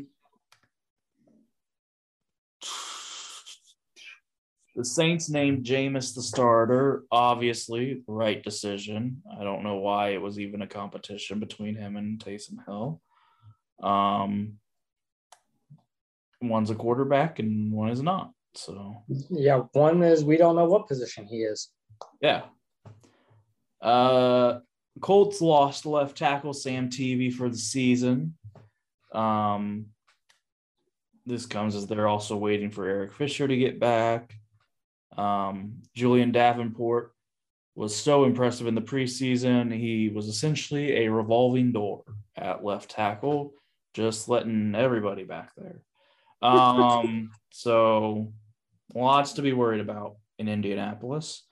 [4.76, 7.04] The Saints named Jameis the starter.
[7.12, 9.24] Obviously, right decision.
[9.38, 13.02] I don't know why it was even a competition between him and Taysom Hill.
[13.82, 14.60] Um,
[16.42, 18.32] one's a quarterback and one is not.
[18.54, 21.72] So yeah, one is we don't know what position he is.
[22.22, 22.44] Yeah.
[23.82, 24.60] Uh,
[25.02, 28.36] Colts lost left tackle Sam Tevi for the season.
[29.14, 29.88] Um,
[31.26, 34.34] this comes as they're also waiting for Eric Fisher to get back.
[35.18, 37.14] Um, Julian Davenport
[37.76, 39.74] was so impressive in the preseason.
[39.74, 42.04] He was essentially a revolving door
[42.36, 43.54] at left tackle,
[43.94, 45.82] just letting everybody back there.
[46.42, 48.34] Um, so
[48.94, 51.44] lots to be worried about in Indianapolis.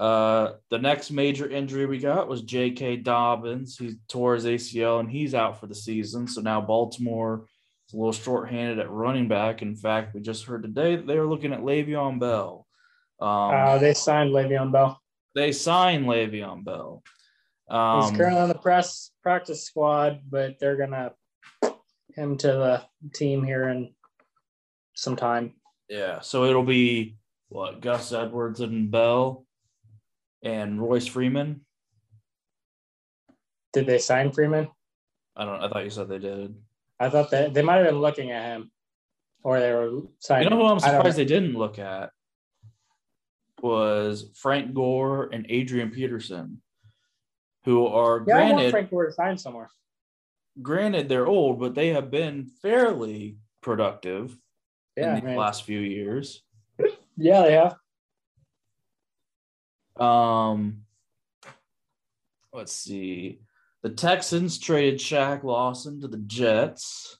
[0.00, 2.96] Uh, the next major injury we got was J.K.
[2.96, 3.76] Dobbins.
[3.76, 6.26] He tore his ACL and he's out for the season.
[6.26, 7.44] So now Baltimore
[7.86, 9.60] is a little short-handed at running back.
[9.60, 12.66] In fact, we just heard today that they were looking at Le'Veon Bell.
[13.20, 14.98] Um, uh, they signed Le'Veon Bell.
[15.34, 17.02] They signed Le'Veon Bell.
[17.68, 21.12] Um, he's currently on the press practice squad, but they're gonna
[22.14, 22.82] him to the
[23.12, 23.92] team here in
[24.94, 25.52] some time.
[25.90, 27.16] Yeah, so it'll be
[27.48, 29.44] what Gus Edwards and Bell
[30.42, 31.62] and Royce Freeman.
[33.72, 34.68] Did they sign Freeman?
[35.36, 35.62] I don't.
[35.62, 36.54] I thought you said they did.
[36.98, 38.70] I thought that they might have been looking at him,
[39.42, 40.44] or they were signing.
[40.44, 42.10] You know who I'm surprised they didn't look at
[43.62, 46.60] was Frank Gore and Adrian Peterson,
[47.64, 49.70] who are yeah, granted I want Frank Gore to sign somewhere.
[50.62, 54.36] Granted, they're old, but they have been fairly productive
[54.96, 56.42] yeah, in the last few years.
[57.16, 57.76] Yeah, they have.
[60.00, 60.82] Um,
[62.52, 63.40] let's see.
[63.82, 67.18] The Texans traded Shaq Lawson to the Jets.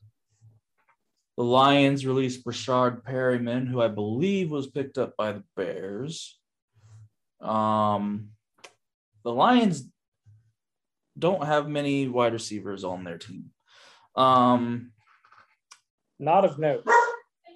[1.37, 6.39] The Lions released Breshad Perryman, who I believe was picked up by the Bears.
[7.41, 8.31] Um,
[9.25, 9.85] the Lions
[11.19, 13.51] don't have many wide receivers on their team.
[14.17, 14.93] Um,
[16.19, 16.87] Not of note.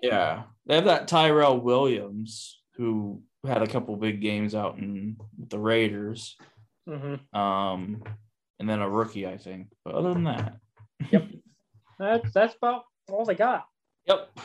[0.02, 5.16] Yeah, they have that Tyrell Williams who had a couple big games out in
[5.48, 6.36] the Raiders.
[6.88, 7.38] Mm-hmm.
[7.38, 8.02] Um,
[8.58, 9.68] and then a rookie, I think.
[9.84, 10.56] But other than that,
[11.10, 11.28] yep,
[11.98, 13.66] that's that's about all they got.
[14.06, 14.38] Yep,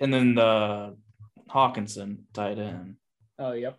[0.00, 0.96] and then the
[1.48, 2.96] Hockenson tight end.
[3.38, 3.78] Oh, yep.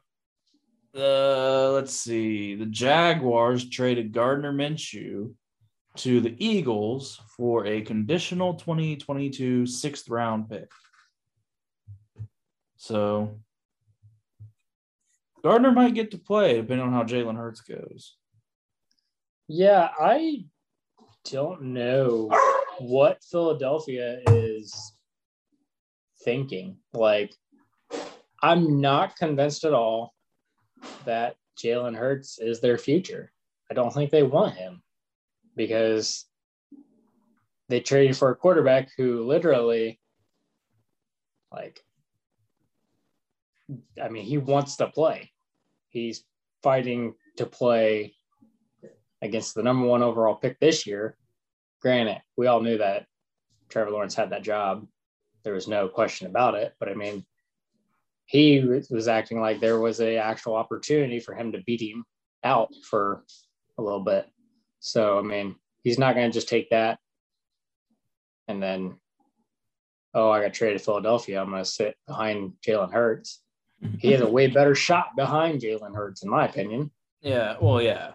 [0.95, 2.55] Uh, let's see.
[2.55, 5.33] The Jaguars traded Gardner Minshew
[5.97, 10.71] to the Eagles for a conditional 2022 sixth round pick.
[12.77, 13.39] So
[15.43, 18.17] Gardner might get to play depending on how Jalen Hurts goes.
[19.47, 20.45] Yeah, I
[21.25, 22.29] don't know
[22.79, 24.93] what Philadelphia is
[26.23, 26.77] thinking.
[26.93, 27.33] Like,
[28.41, 30.13] I'm not convinced at all
[31.05, 33.31] that Jalen Hurts is their future.
[33.71, 34.81] I don't think they want him
[35.55, 36.25] because
[37.67, 39.99] they traded for a quarterback who literally,
[41.51, 41.83] like,
[44.01, 45.31] I mean, he wants to play.
[45.89, 46.23] He's
[46.63, 48.15] fighting to play
[49.21, 51.17] against the number one overall pick this year.
[51.81, 53.05] Granted, we all knew that
[53.69, 54.87] Trevor Lawrence had that job.
[55.43, 56.73] There was no question about it.
[56.79, 57.25] But I mean,
[58.25, 62.05] he was acting like there was a actual opportunity for him to beat him
[62.43, 63.23] out for
[63.77, 64.27] a little bit.
[64.79, 66.99] So I mean, he's not going to just take that
[68.49, 68.95] and then,
[70.15, 71.39] oh, I got traded to Philadelphia.
[71.39, 73.41] I'm going to sit behind Jalen Hurts
[73.99, 76.91] he has a way better shot behind Jalen Hurts, in my opinion.
[77.21, 78.13] Yeah, well, yeah.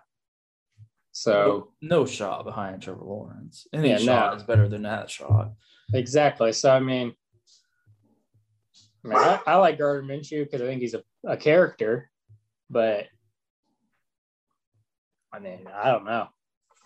[1.12, 3.66] So no, shot behind Trevor Lawrence.
[3.72, 4.36] Any yeah, shot no.
[4.36, 5.52] is better than that shot.
[5.92, 6.52] Exactly.
[6.52, 7.14] So I mean,
[9.04, 12.10] I, mean, I, I like Gardner Minshew because I think he's a, a character,
[12.68, 13.06] but
[15.32, 16.28] I mean, I don't know.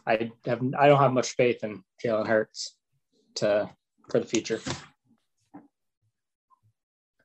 [0.06, 2.76] I have I don't have much faith in Jalen Hurts
[3.36, 3.70] to
[4.10, 4.60] for the future.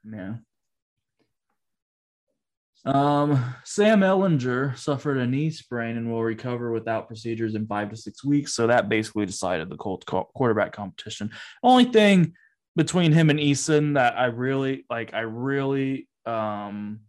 [0.09, 0.35] Yeah.
[2.85, 7.95] Um, Sam Ehlinger suffered a knee sprain and will recover without procedures in five to
[7.95, 8.53] six weeks.
[8.53, 11.31] So that basically decided the Colts quarterback competition.
[11.61, 12.33] Only thing
[12.75, 17.01] between him and Eason that I really like, I really um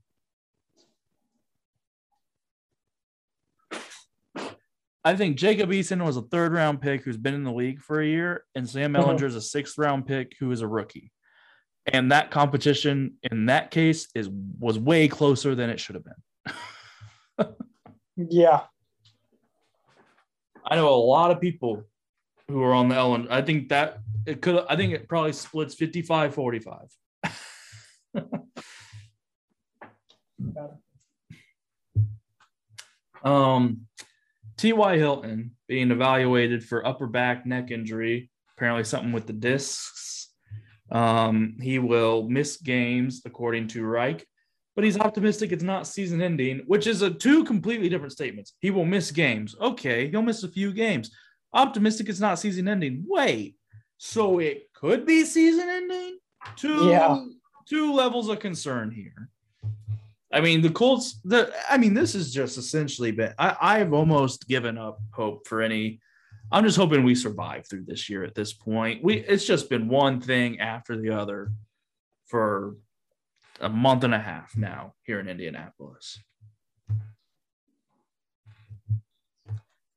[5.07, 8.01] I think Jacob Eason was a third round pick who's been in the league for
[8.01, 9.15] a year, and Sam uh-huh.
[9.17, 11.13] Is a sixth round pick who is a rookie
[11.87, 16.05] and that competition in that case is was way closer than it should have
[17.37, 17.47] been.
[18.31, 18.63] yeah.
[20.65, 21.85] I know a lot of people
[22.49, 23.29] who are on the Ellen.
[23.31, 26.79] I think that it could I think it probably splits 55 45.
[33.25, 33.87] Um,
[34.59, 34.99] T.Y.
[34.99, 40.14] Hilton being evaluated for upper back neck injury, apparently something with the discs.
[40.95, 44.25] Um, he will miss games, according to Reich,
[44.77, 48.55] but he's optimistic it's not season ending, which is a two completely different statements.
[48.61, 49.57] He will miss games.
[49.61, 51.11] Okay, he'll miss a few games.
[51.53, 53.05] Optimistic it's not season ending.
[53.09, 53.57] Wait,
[53.99, 56.19] so it could be season ending?
[56.55, 57.25] Two, Yeah.
[57.67, 59.31] two levels of concern here.
[60.33, 61.21] I mean, the Colts.
[61.25, 63.35] The I mean, this is just essentially been.
[63.39, 66.01] I I've almost given up hope for any.
[66.55, 68.23] I'm just hoping we survive through this year.
[68.23, 71.51] At this point, we it's just been one thing after the other
[72.27, 72.77] for
[73.61, 76.17] a month and a half now here in Indianapolis.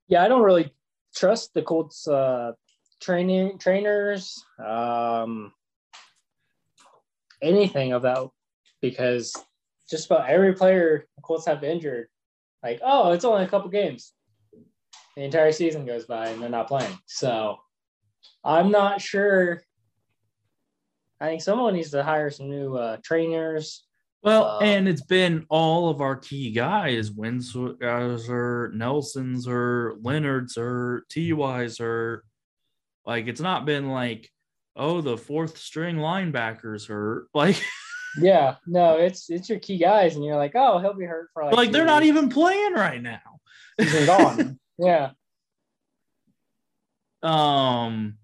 [0.08, 0.74] Yeah, I don't really
[1.16, 2.54] trust the Colts uh,
[3.00, 5.54] training trainers, um,
[7.40, 8.30] anything of that,
[8.82, 9.32] because
[9.88, 12.08] just about every player the Colts have injured,
[12.64, 14.14] like, oh, it's only a couple games.
[15.18, 16.96] The entire season goes by and they're not playing.
[17.08, 17.58] So
[18.44, 19.64] I'm not sure.
[21.20, 23.88] I think someone needs to hire some new uh, trainers.
[24.22, 30.56] Well, Um, and it's been all of our key guys, Winsors or Nelsons or Leonards
[30.56, 32.24] or TYs or
[33.04, 34.30] like it's not been like,
[34.76, 37.30] oh, the fourth string linebackers hurt.
[37.34, 37.60] Like,
[38.22, 41.44] Yeah, no, it's it's your key guys, and you're like, oh, he'll be hurt for
[41.46, 41.56] like.
[41.56, 43.40] like they're not even playing right now.
[43.80, 44.60] He's gone.
[44.78, 45.12] yeah.
[47.24, 48.18] Um,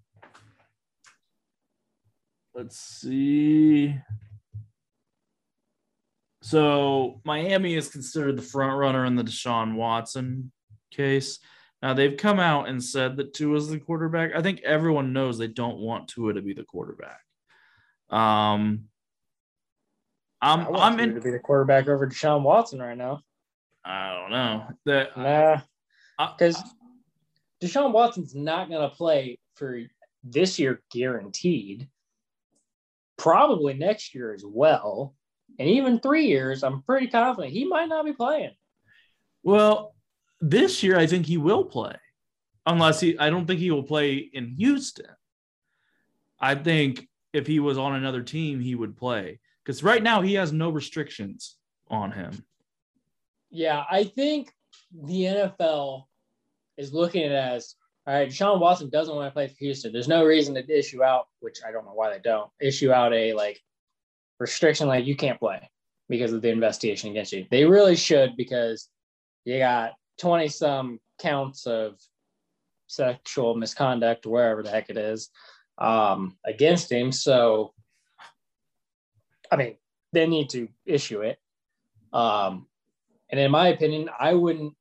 [2.54, 3.96] let's see.
[6.42, 10.52] So Miami is considered the front runner in the Deshaun Watson
[10.90, 11.38] case.
[11.82, 14.32] Now they've come out and said that Tua is the quarterback.
[14.34, 17.20] I think everyone knows they don't want Tua to be the quarterback.
[18.10, 18.84] Um,
[20.40, 21.14] I'm I'm in.
[21.14, 23.20] to be the quarterback over Deshaun Watson right now.
[23.84, 25.16] I don't know that.
[25.16, 25.60] Nah,
[26.18, 26.62] Uh, because
[27.62, 29.80] Deshaun Watson's not going to play for
[30.22, 31.88] this year, guaranteed.
[33.16, 35.14] Probably next year as well,
[35.58, 36.64] and even three years.
[36.64, 38.50] I'm pretty confident he might not be playing.
[39.44, 39.94] Well,
[40.40, 41.94] this year I think he will play,
[42.66, 43.16] unless he.
[43.18, 45.06] I don't think he will play in Houston.
[46.40, 50.34] I think if he was on another team, he would play because right now he
[50.34, 51.56] has no restrictions
[51.88, 52.44] on him.
[53.50, 54.52] Yeah, I think
[55.02, 56.04] the NFL
[56.76, 57.74] is looking at as
[58.06, 58.28] all right.
[58.28, 59.92] Deshaun Watson doesn't want to play for Houston.
[59.92, 63.14] There's no reason to issue out, which I don't know why they don't issue out
[63.14, 63.60] a like
[64.38, 65.70] restriction like you can't play
[66.08, 67.46] because of the investigation against you.
[67.50, 68.88] They really should because
[69.44, 71.98] you got 20 some counts of
[72.86, 75.30] sexual misconduct wherever the heck it is
[75.78, 77.10] um, against him.
[77.10, 77.72] So,
[79.50, 79.76] I mean,
[80.12, 81.38] they need to issue it.
[82.12, 82.66] Um,
[83.30, 84.74] and in my opinion, I wouldn't,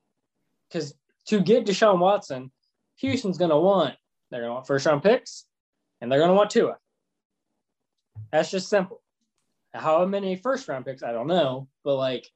[0.73, 0.93] because
[1.27, 2.51] to get Deshaun Watson,
[2.97, 3.95] Houston's going to want,
[4.29, 5.45] they're going to want first round picks
[6.01, 6.77] and they're going to want Tua.
[8.31, 9.01] That's just simple.
[9.73, 12.27] How many first round picks, I don't know, but like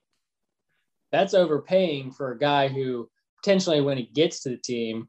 [1.11, 3.09] that's overpaying for a guy who
[3.41, 5.07] potentially, when he gets to the team,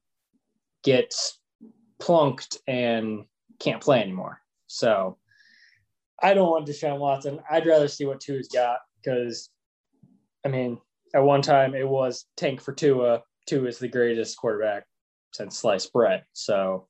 [0.84, 1.38] gets
[1.98, 3.24] plunked and
[3.58, 4.40] can't play anymore.
[4.66, 5.18] So
[6.22, 7.40] I don't want Deshaun Watson.
[7.50, 9.50] I'd rather see what Tua's got because,
[10.44, 10.78] I mean,
[11.14, 13.22] at one time it was tank for Tua.
[13.46, 14.84] Tua is the greatest quarterback
[15.32, 16.24] since sliced bread.
[16.32, 16.88] So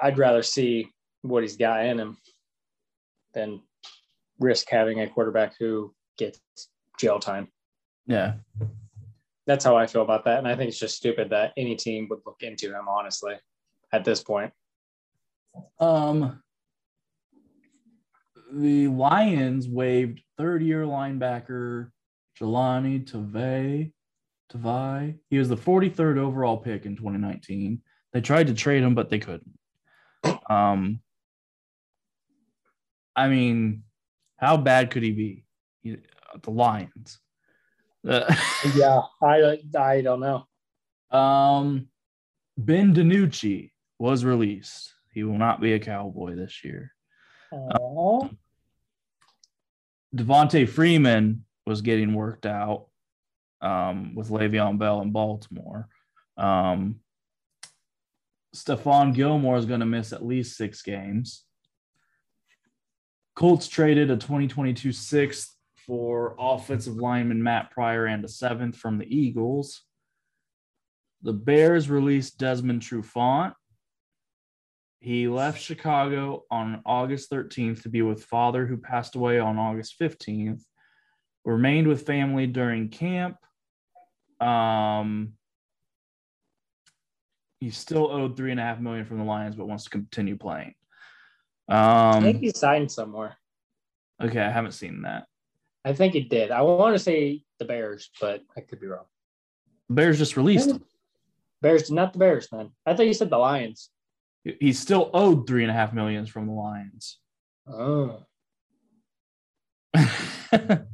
[0.00, 0.88] I'd rather see
[1.22, 2.16] what he's got in him
[3.32, 3.60] than
[4.38, 6.40] risk having a quarterback who gets
[6.98, 7.48] jail time.
[8.06, 8.34] Yeah.
[9.46, 10.38] That's how I feel about that.
[10.38, 13.34] And I think it's just stupid that any team would look into him, honestly,
[13.92, 14.52] at this point.
[15.78, 16.42] Um,
[18.52, 21.90] the Lions waived third-year linebacker
[22.40, 23.92] Jahlani Tavai.
[24.52, 25.16] Tavai.
[25.30, 27.80] He was the 43rd overall pick in 2019.
[28.12, 29.58] They tried to trade him, but they couldn't.
[30.48, 31.00] Um,
[33.16, 33.82] I mean,
[34.36, 35.44] how bad could he be?
[35.82, 35.96] He,
[36.42, 37.18] the Lions.
[38.06, 38.34] Uh,
[38.74, 40.46] Yeah, I I don't know.
[41.16, 41.88] um,
[42.56, 44.92] Ben DiNucci was released.
[45.12, 46.92] He will not be a Cowboy this year.
[47.52, 48.28] Aw.
[50.14, 52.86] Devonta Freeman was getting worked out
[53.60, 55.88] um, with Le'Veon Bell in Baltimore.
[56.36, 57.00] Um,
[58.54, 61.44] Stephon Gilmore is going to miss at least six games.
[63.34, 65.56] Colts traded a 2022 sixth
[65.86, 69.82] for offensive lineman Matt Pryor and a seventh from the Eagles.
[71.22, 73.54] The Bears released Desmond Trufant.
[75.00, 79.98] He left Chicago on August 13th to be with father who passed away on August
[80.00, 80.62] 15th.
[81.44, 83.36] Remained with family during camp.
[84.40, 85.34] Um,
[87.60, 90.36] he's still owed three and a half million from the Lions, but wants to continue
[90.36, 90.74] playing.
[91.68, 93.36] Um, I think Um, he signed somewhere.
[94.22, 95.26] okay, I haven't seen that.
[95.84, 96.50] I think he did.
[96.50, 99.04] I want to say the Bears, but I could be wrong.
[99.88, 100.82] The Bears just released him.
[101.60, 102.70] Bears, not the Bears, man.
[102.86, 103.90] I thought you said the Lions.
[104.60, 107.18] He's still owed three and a half millions from the Lions.
[107.66, 108.24] Oh,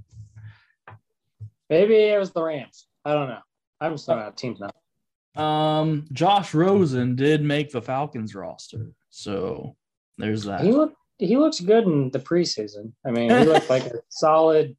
[1.71, 2.87] maybe it was the Rams.
[3.05, 3.39] I don't know.
[3.81, 5.43] I'm just not out teams now.
[5.43, 9.77] um, Josh Rosen did make the Falcons roster, so
[10.18, 10.61] there's that.
[10.61, 12.93] He looked he looks good in the preseason.
[13.07, 14.77] I mean, he looked like a solid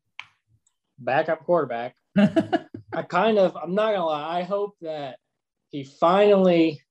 [1.00, 1.96] backup quarterback.
[2.18, 5.18] I kind of I'm not gonna lie, I hope that
[5.70, 6.82] he finally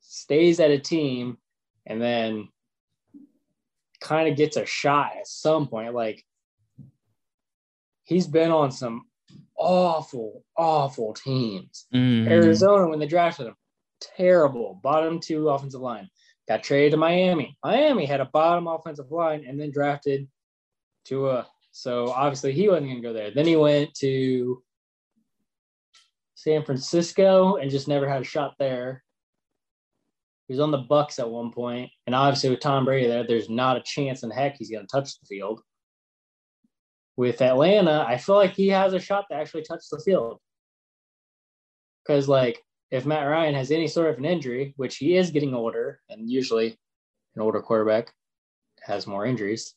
[0.00, 1.38] stays at a team
[1.86, 2.48] and then
[4.00, 5.94] kind of gets a shot at some point.
[5.94, 6.24] Like
[8.06, 9.04] he's been on some
[9.56, 11.86] awful, awful teams.
[11.92, 12.28] Mhm.
[12.28, 13.56] Arizona, when they drafted him,
[14.00, 14.80] terrible.
[14.82, 16.08] Bottom two offensive line.
[16.48, 17.58] Got traded to Miami.
[17.62, 20.28] Miami had a bottom offensive line and then drafted
[21.04, 21.48] Tua.
[21.72, 23.32] So obviously he wasn't going to go there.
[23.32, 24.62] Then he went to
[26.34, 29.02] San Francisco and just never had a shot there.
[30.46, 33.50] He was on the Bucks at one point, and obviously with Tom Brady there, there's
[33.50, 35.60] not a chance in heck he's going to touch the field.
[37.16, 40.38] With Atlanta, I feel like he has a shot to actually touch the field.
[42.04, 45.54] Because, like, if Matt Ryan has any sort of an injury, which he is getting
[45.54, 46.78] older, and usually
[47.34, 48.12] an older quarterback
[48.82, 49.74] has more injuries,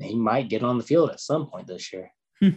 [0.00, 2.10] he might get on the field at some point this year.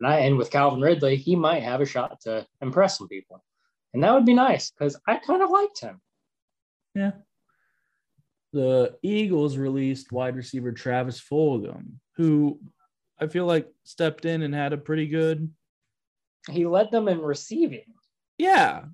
[0.00, 3.42] And, I, and with Calvin Ridley, he might have a shot to impress some people.
[3.94, 6.00] And that would be nice because I kind of liked him.
[6.94, 7.12] Yeah.
[8.52, 12.60] The Eagles released wide receiver Travis Fulgham, who
[13.20, 15.50] I feel like stepped in and had a pretty good,
[16.50, 17.94] He led them in receiving.
[18.38, 18.84] yeah.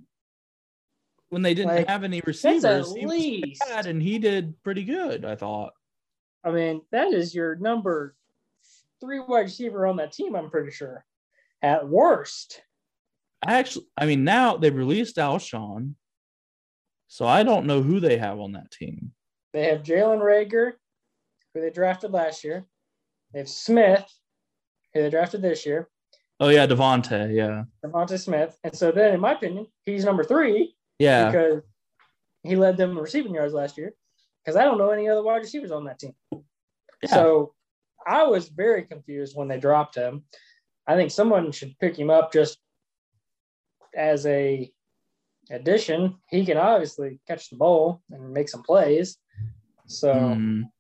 [1.31, 3.61] When they didn't Like, have any receivers, he least.
[3.61, 5.25] bad, and he did pretty good.
[5.25, 5.73] I thought.
[6.43, 8.17] I mean, that is your number
[9.01, 11.05] three wide receiver on that team, I'm pretty sure.
[11.63, 12.63] At worst.
[13.47, 15.95] I actually, I mean, now they've released Alshon,
[17.07, 19.13] so I don't know who they have on that team.
[19.53, 20.73] They have Jalen Reagor,
[21.55, 22.67] who they drafted last year.
[23.33, 24.05] They have Smith,
[24.93, 25.89] who they drafted this year.
[26.41, 27.33] Oh yeah, Devonta.
[27.35, 28.59] Yeah, Devonta Smith.
[28.65, 31.27] And so then, in my opinion, he's number three yeah.
[31.31, 31.63] because
[32.43, 33.93] he led them receiving yards last year.
[34.45, 36.15] Because I don't know any other wide receivers on that team.
[36.33, 37.11] Yeah.
[37.11, 37.55] So
[38.07, 40.25] I was very confused when they dropped him.
[40.87, 42.59] I think someone should pick him up just
[43.95, 44.71] as a
[45.51, 46.17] addition.
[46.31, 49.19] He can obviously catch the ball and make some plays.
[49.87, 50.71] So Mhm.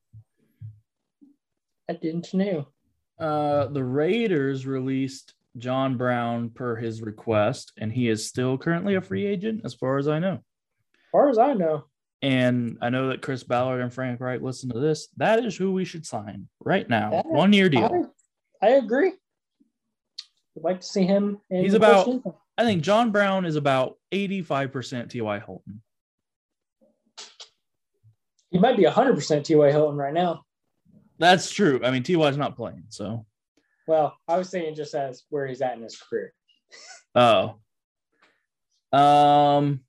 [1.90, 2.68] I didn't know.
[3.18, 9.00] Uh, the Raiders released John Brown per his request, and he is still currently a
[9.00, 10.34] free agent, as far as I know.
[10.34, 11.86] As far as I know,
[12.22, 15.08] And I know that Chris Ballard and Frank Reich listen to this.
[15.16, 17.22] That is who we should sign right now.
[17.24, 18.12] One year deal.
[18.62, 19.08] I, agree.
[20.56, 21.40] I'd like to see him.
[21.50, 22.22] In He's about-.
[22.56, 25.40] I think John Brown is about 85% T.Y.
[25.40, 25.82] Hilton.
[28.50, 29.70] He might be 100% T.Y.
[29.72, 30.44] Hilton right now.
[31.20, 31.80] That's true.
[31.84, 33.26] I mean, T.Y.'s not playing, so.
[33.86, 36.32] Well, I was saying just as where he's at in his career.
[37.14, 37.56] Oh.
[38.96, 39.80] Um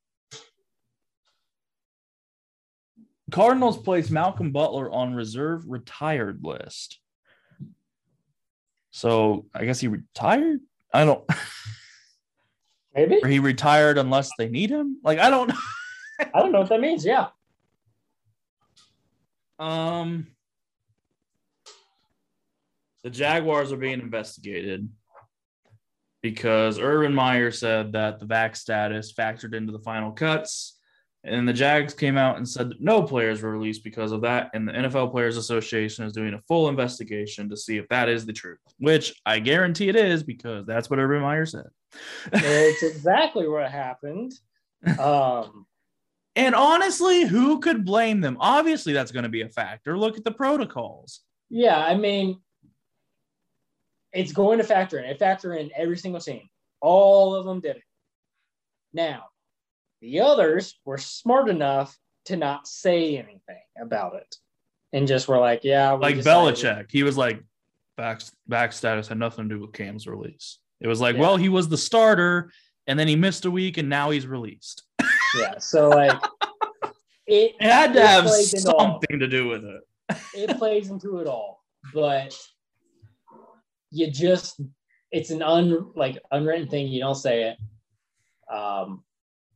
[3.31, 6.99] Cardinals placed Malcolm Butler on reserve retired list.
[8.91, 10.59] So I guess he retired?
[10.93, 11.23] I don't
[12.95, 13.19] Maybe.
[13.23, 14.97] or he retired unless they need him.
[15.03, 15.55] Like I don't know.
[16.19, 17.05] I don't know what that means.
[17.05, 17.27] Yeah.
[19.59, 20.27] um
[23.03, 24.87] the Jaguars are being investigated
[26.21, 30.77] because Urban Meyer said that the vac status factored into the final cuts.
[31.23, 34.49] And the Jags came out and said that no players were released because of that.
[34.55, 38.25] And the NFL Players Association is doing a full investigation to see if that is
[38.25, 41.67] the truth, which I guarantee it is because that's what Urban Meyer said.
[42.33, 44.33] It's exactly what happened.
[44.99, 45.67] Um,
[46.35, 48.37] And honestly, who could blame them?
[48.39, 49.97] Obviously, that's going to be a factor.
[49.97, 51.21] Look at the protocols.
[51.49, 52.39] yeah, I mean,
[54.13, 55.05] it's going to factor in.
[55.05, 56.49] It factor in every single team.
[56.81, 57.83] All of them did it.
[58.93, 59.25] Now,
[60.01, 64.35] the others were smart enough to not say anything about it,
[64.93, 67.41] and just were like, "Yeah, we Like Belichick, he was like,
[67.97, 70.57] back, back status had nothing to do with Cam's release.
[70.81, 71.21] It was like, Yeah.
[71.21, 72.51] well, he was the starter
[72.87, 74.83] and then he missed a week and now he's released.
[75.37, 76.19] Yeah, so like,
[77.27, 78.79] it, It had to it have plays into all.
[78.93, 79.81] something to do with it.
[80.33, 81.63] it plays into it all.
[81.93, 82.35] But
[83.91, 84.59] you just
[85.11, 86.87] it's an un like unwritten thing.
[86.87, 88.53] You don't say it.
[88.53, 89.03] Um,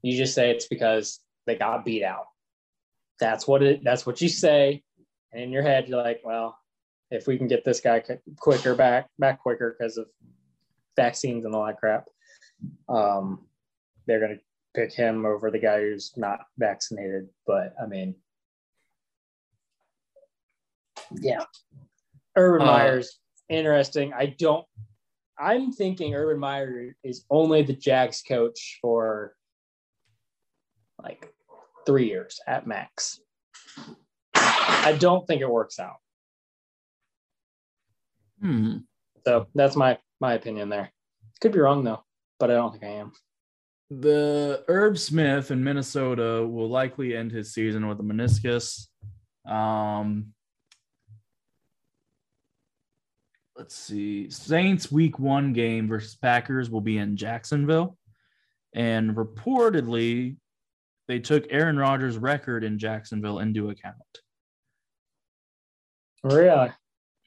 [0.02, 2.26] you just say it's because they got beat out.
[3.20, 3.84] That's what it.
[3.84, 4.84] That's what you say,
[5.32, 6.58] and in your head you're like, well,
[7.10, 8.04] if we can get this guy
[8.38, 10.08] quicker back back quicker because of
[10.98, 12.08] vaccines and all that crap,
[12.90, 13.46] um,
[14.06, 14.40] they're gonna
[14.76, 17.30] pick him over the guy who's not vaccinated.
[17.48, 18.16] But I mean,
[21.22, 21.46] yeah,
[22.36, 23.20] Urban uh, Meyer's
[23.50, 24.14] interesting.
[24.14, 24.66] I don't.
[25.38, 29.36] I'm thinking Urban Meyer is only the Jags coach for
[31.02, 31.30] like
[31.86, 33.20] three years at max.
[34.34, 35.98] I don't think it works out.
[38.42, 38.78] Hmm.
[39.26, 40.92] So that's my my opinion there.
[41.42, 42.04] Could be wrong though,
[42.40, 43.12] but I don't think I am.
[43.90, 48.88] The Irv Smith in Minnesota will likely end his season with a meniscus.
[49.48, 50.34] Um,
[53.58, 54.30] let's see.
[54.30, 57.98] Saints week one game versus Packers will be in Jacksonville.
[58.74, 60.36] And reportedly,
[61.08, 63.96] they took Aaron Rodgers' record in Jacksonville into account.
[66.24, 66.72] Really?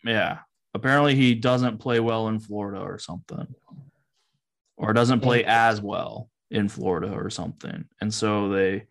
[0.04, 0.40] Yeah.
[0.74, 3.46] Apparently, he doesn't play well in Florida or something,
[4.76, 7.84] or doesn't play as well in Florida or something.
[8.00, 8.86] And so they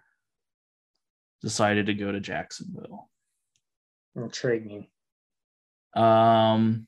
[1.41, 3.09] decided to go to Jacksonville.
[4.15, 4.87] Intriguing.
[5.95, 6.87] Um,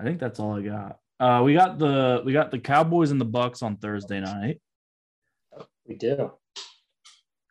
[0.00, 0.98] I think that's all I got.
[1.18, 4.58] Uh, we got the we got the Cowboys and the Bucks on Thursday night.
[5.86, 6.32] We do.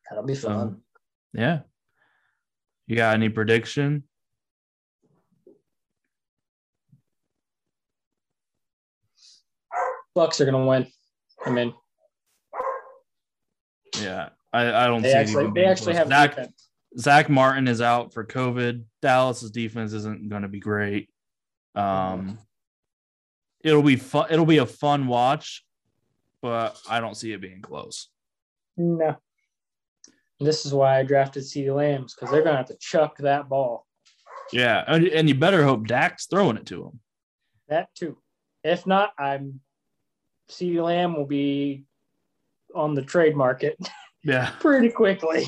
[0.09, 0.57] That'll be fun.
[0.57, 0.81] Um,
[1.31, 1.59] yeah.
[2.87, 4.03] You got any prediction?
[10.15, 10.87] Bucks are gonna win.
[11.45, 11.73] I mean,
[14.01, 16.69] yeah, I, I don't they see actually they actually have Zach, defense.
[16.97, 18.85] Zack Martin is out for COVID.
[19.03, 21.09] Dallas's defense isn't going to be great.
[21.79, 22.37] Um,
[23.61, 24.27] it'll be fun.
[24.29, 25.65] It'll be a fun watch,
[26.41, 28.09] but I don't see it being close.
[28.77, 29.17] No.
[30.39, 33.49] This is why I drafted CeeDee Lambs because they're going to have to chuck that
[33.49, 33.85] ball.
[34.53, 36.99] Yeah, and, and you better hope Dak's throwing it to him.
[37.67, 38.17] That too.
[38.63, 39.59] If not, I'm
[40.49, 41.85] CeeDee Lamb will be
[42.73, 43.77] on the trade market.
[44.21, 45.43] Yeah, pretty quickly.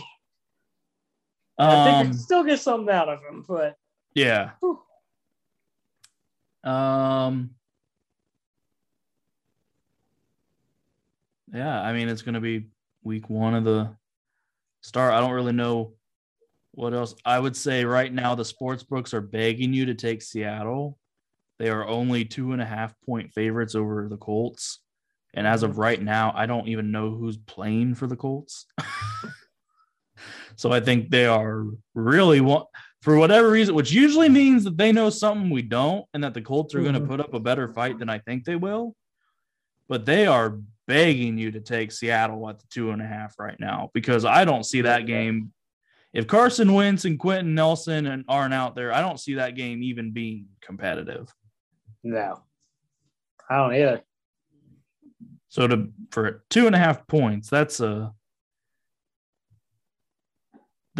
[1.57, 3.75] Um, I think I um, still get something out of him, but
[4.15, 4.51] yeah.
[4.61, 4.79] Whew.
[6.63, 7.51] Um.
[11.53, 12.67] Yeah, I mean it's going to be
[13.03, 13.89] week one of the
[14.81, 15.13] start.
[15.13, 15.93] I don't really know
[16.71, 17.13] what else.
[17.25, 20.97] I would say right now the sports books are begging you to take Seattle.
[21.59, 24.79] They are only two and a half point favorites over the Colts.
[25.33, 28.65] And as of right now, I don't even know who's playing for the Colts.
[30.55, 32.67] so I think they are really want
[33.01, 36.41] for whatever reason, which usually means that they know something we don't, and that the
[36.41, 36.91] Colts are mm-hmm.
[36.91, 38.95] going to put up a better fight than I think they will.
[39.89, 43.59] But they are begging you to take Seattle at the two and a half right
[43.59, 45.51] now because I don't see that game.
[46.13, 49.81] If Carson Wentz and Quenton Nelson and aren't out there, I don't see that game
[49.81, 51.33] even being competitive.
[52.03, 52.43] No,
[53.49, 54.01] I don't either.
[55.49, 58.13] So to for two and a half points, that's a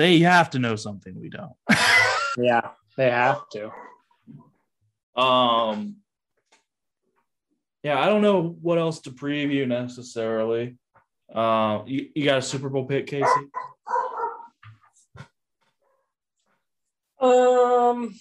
[0.01, 1.53] they have to know something we don't.
[2.37, 3.71] yeah, they have to.
[5.19, 5.97] Um
[7.83, 10.77] yeah, I don't know what else to preview necessarily.
[11.33, 13.25] Uh, you, you got a Super Bowl pick, Casey?
[17.19, 18.13] Um,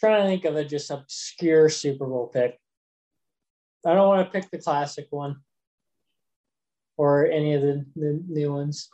[0.00, 2.58] trying to think of a just obscure Super Bowl pick.
[3.86, 5.36] I don't want to pick the classic one
[7.00, 8.90] or any of the, the new ones.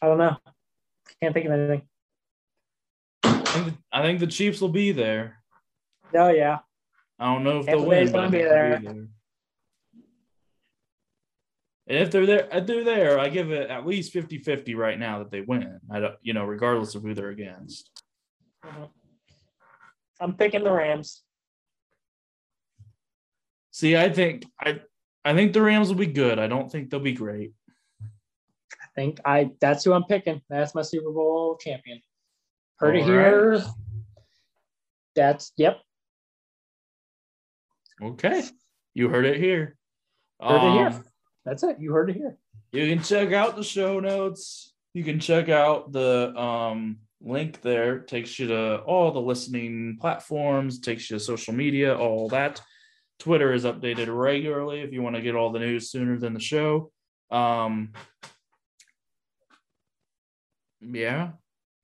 [0.00, 0.36] I don't know.
[1.20, 1.82] Can't think of anything.
[3.24, 5.42] I think, the, I think the Chiefs will be there.
[6.14, 6.58] Oh yeah.
[7.18, 8.06] I don't know if they'll win.
[8.06, 8.30] Be there.
[8.78, 9.08] be there.
[11.88, 15.18] And if they're there, if they're there, I give it at least 50-50 right now
[15.18, 15.80] that they win.
[15.90, 17.90] I don't, you know, regardless of who they're against.
[18.64, 18.84] Mm-hmm.
[20.20, 21.22] I'm picking the Rams.
[23.70, 24.80] See, I think I
[25.24, 26.38] I think the Rams will be good.
[26.38, 27.52] I don't think they'll be great
[28.72, 30.42] I think I that's who I'm picking.
[30.48, 32.00] That's my Super Bowl champion.
[32.78, 33.50] Heard All it here.
[33.52, 33.64] Right.
[35.14, 35.80] That's yep.
[38.02, 38.44] Okay.
[38.94, 39.76] You heard it here.
[40.40, 40.86] Heard um, it here.
[40.88, 41.04] Um,
[41.44, 41.76] that's it.
[41.80, 42.36] You heard it here.
[42.72, 44.72] You can check out the show notes.
[44.94, 48.00] You can check out the um, link there.
[48.00, 52.60] Takes you to all the listening platforms, takes you to social media, all that.
[53.18, 56.40] Twitter is updated regularly if you want to get all the news sooner than the
[56.40, 56.92] show.
[57.30, 57.92] Um,
[60.80, 61.30] yeah,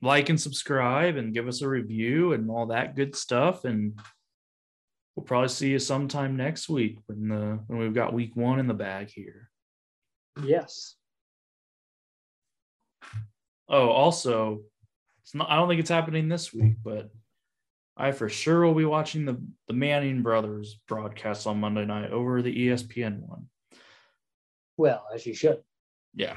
[0.01, 3.65] like and subscribe and give us a review and all that good stuff.
[3.65, 3.99] And
[5.17, 8.69] we'll probably see you sometime next week when the when we've got week one in
[8.69, 9.51] the bag here.
[10.43, 10.95] Yes.
[13.69, 14.63] Oh, also,
[15.25, 15.51] it's not.
[15.51, 17.11] I don't think it's happening this week, but
[17.97, 22.43] I for sure will be watching the the Manning brothers broadcast on Monday night over
[22.43, 23.47] the ESPN one.
[24.77, 25.63] Well, as you should.
[26.15, 26.37] Yeah,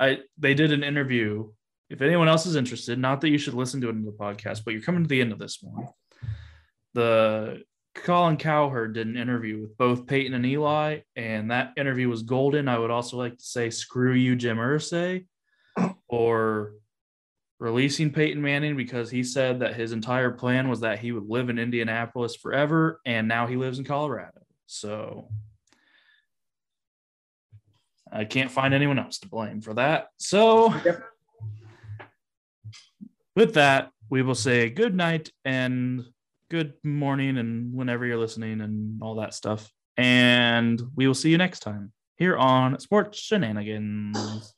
[0.00, 1.50] I they did an interview.
[1.90, 4.64] If anyone else is interested, not that you should listen to it in the podcast,
[4.64, 5.88] but you're coming to the end of this one.
[6.94, 7.62] The
[7.94, 12.68] Colin Cowherd did an interview with both Peyton and Eli, and that interview was golden.
[12.68, 15.26] I would also like to say, screw you, Jim Irsay,
[16.08, 16.72] or
[17.58, 21.48] releasing Peyton Manning because he said that his entire plan was that he would live
[21.48, 24.40] in Indianapolis forever, and now he lives in Colorado.
[24.66, 25.28] So
[28.12, 30.08] I can't find anyone else to blame for that.
[30.18, 30.74] So
[33.34, 36.04] with that, we will say good night and
[36.50, 39.70] good morning and whenever you're listening and all that stuff.
[39.96, 44.55] And we will see you next time here on Sports Shenanigans.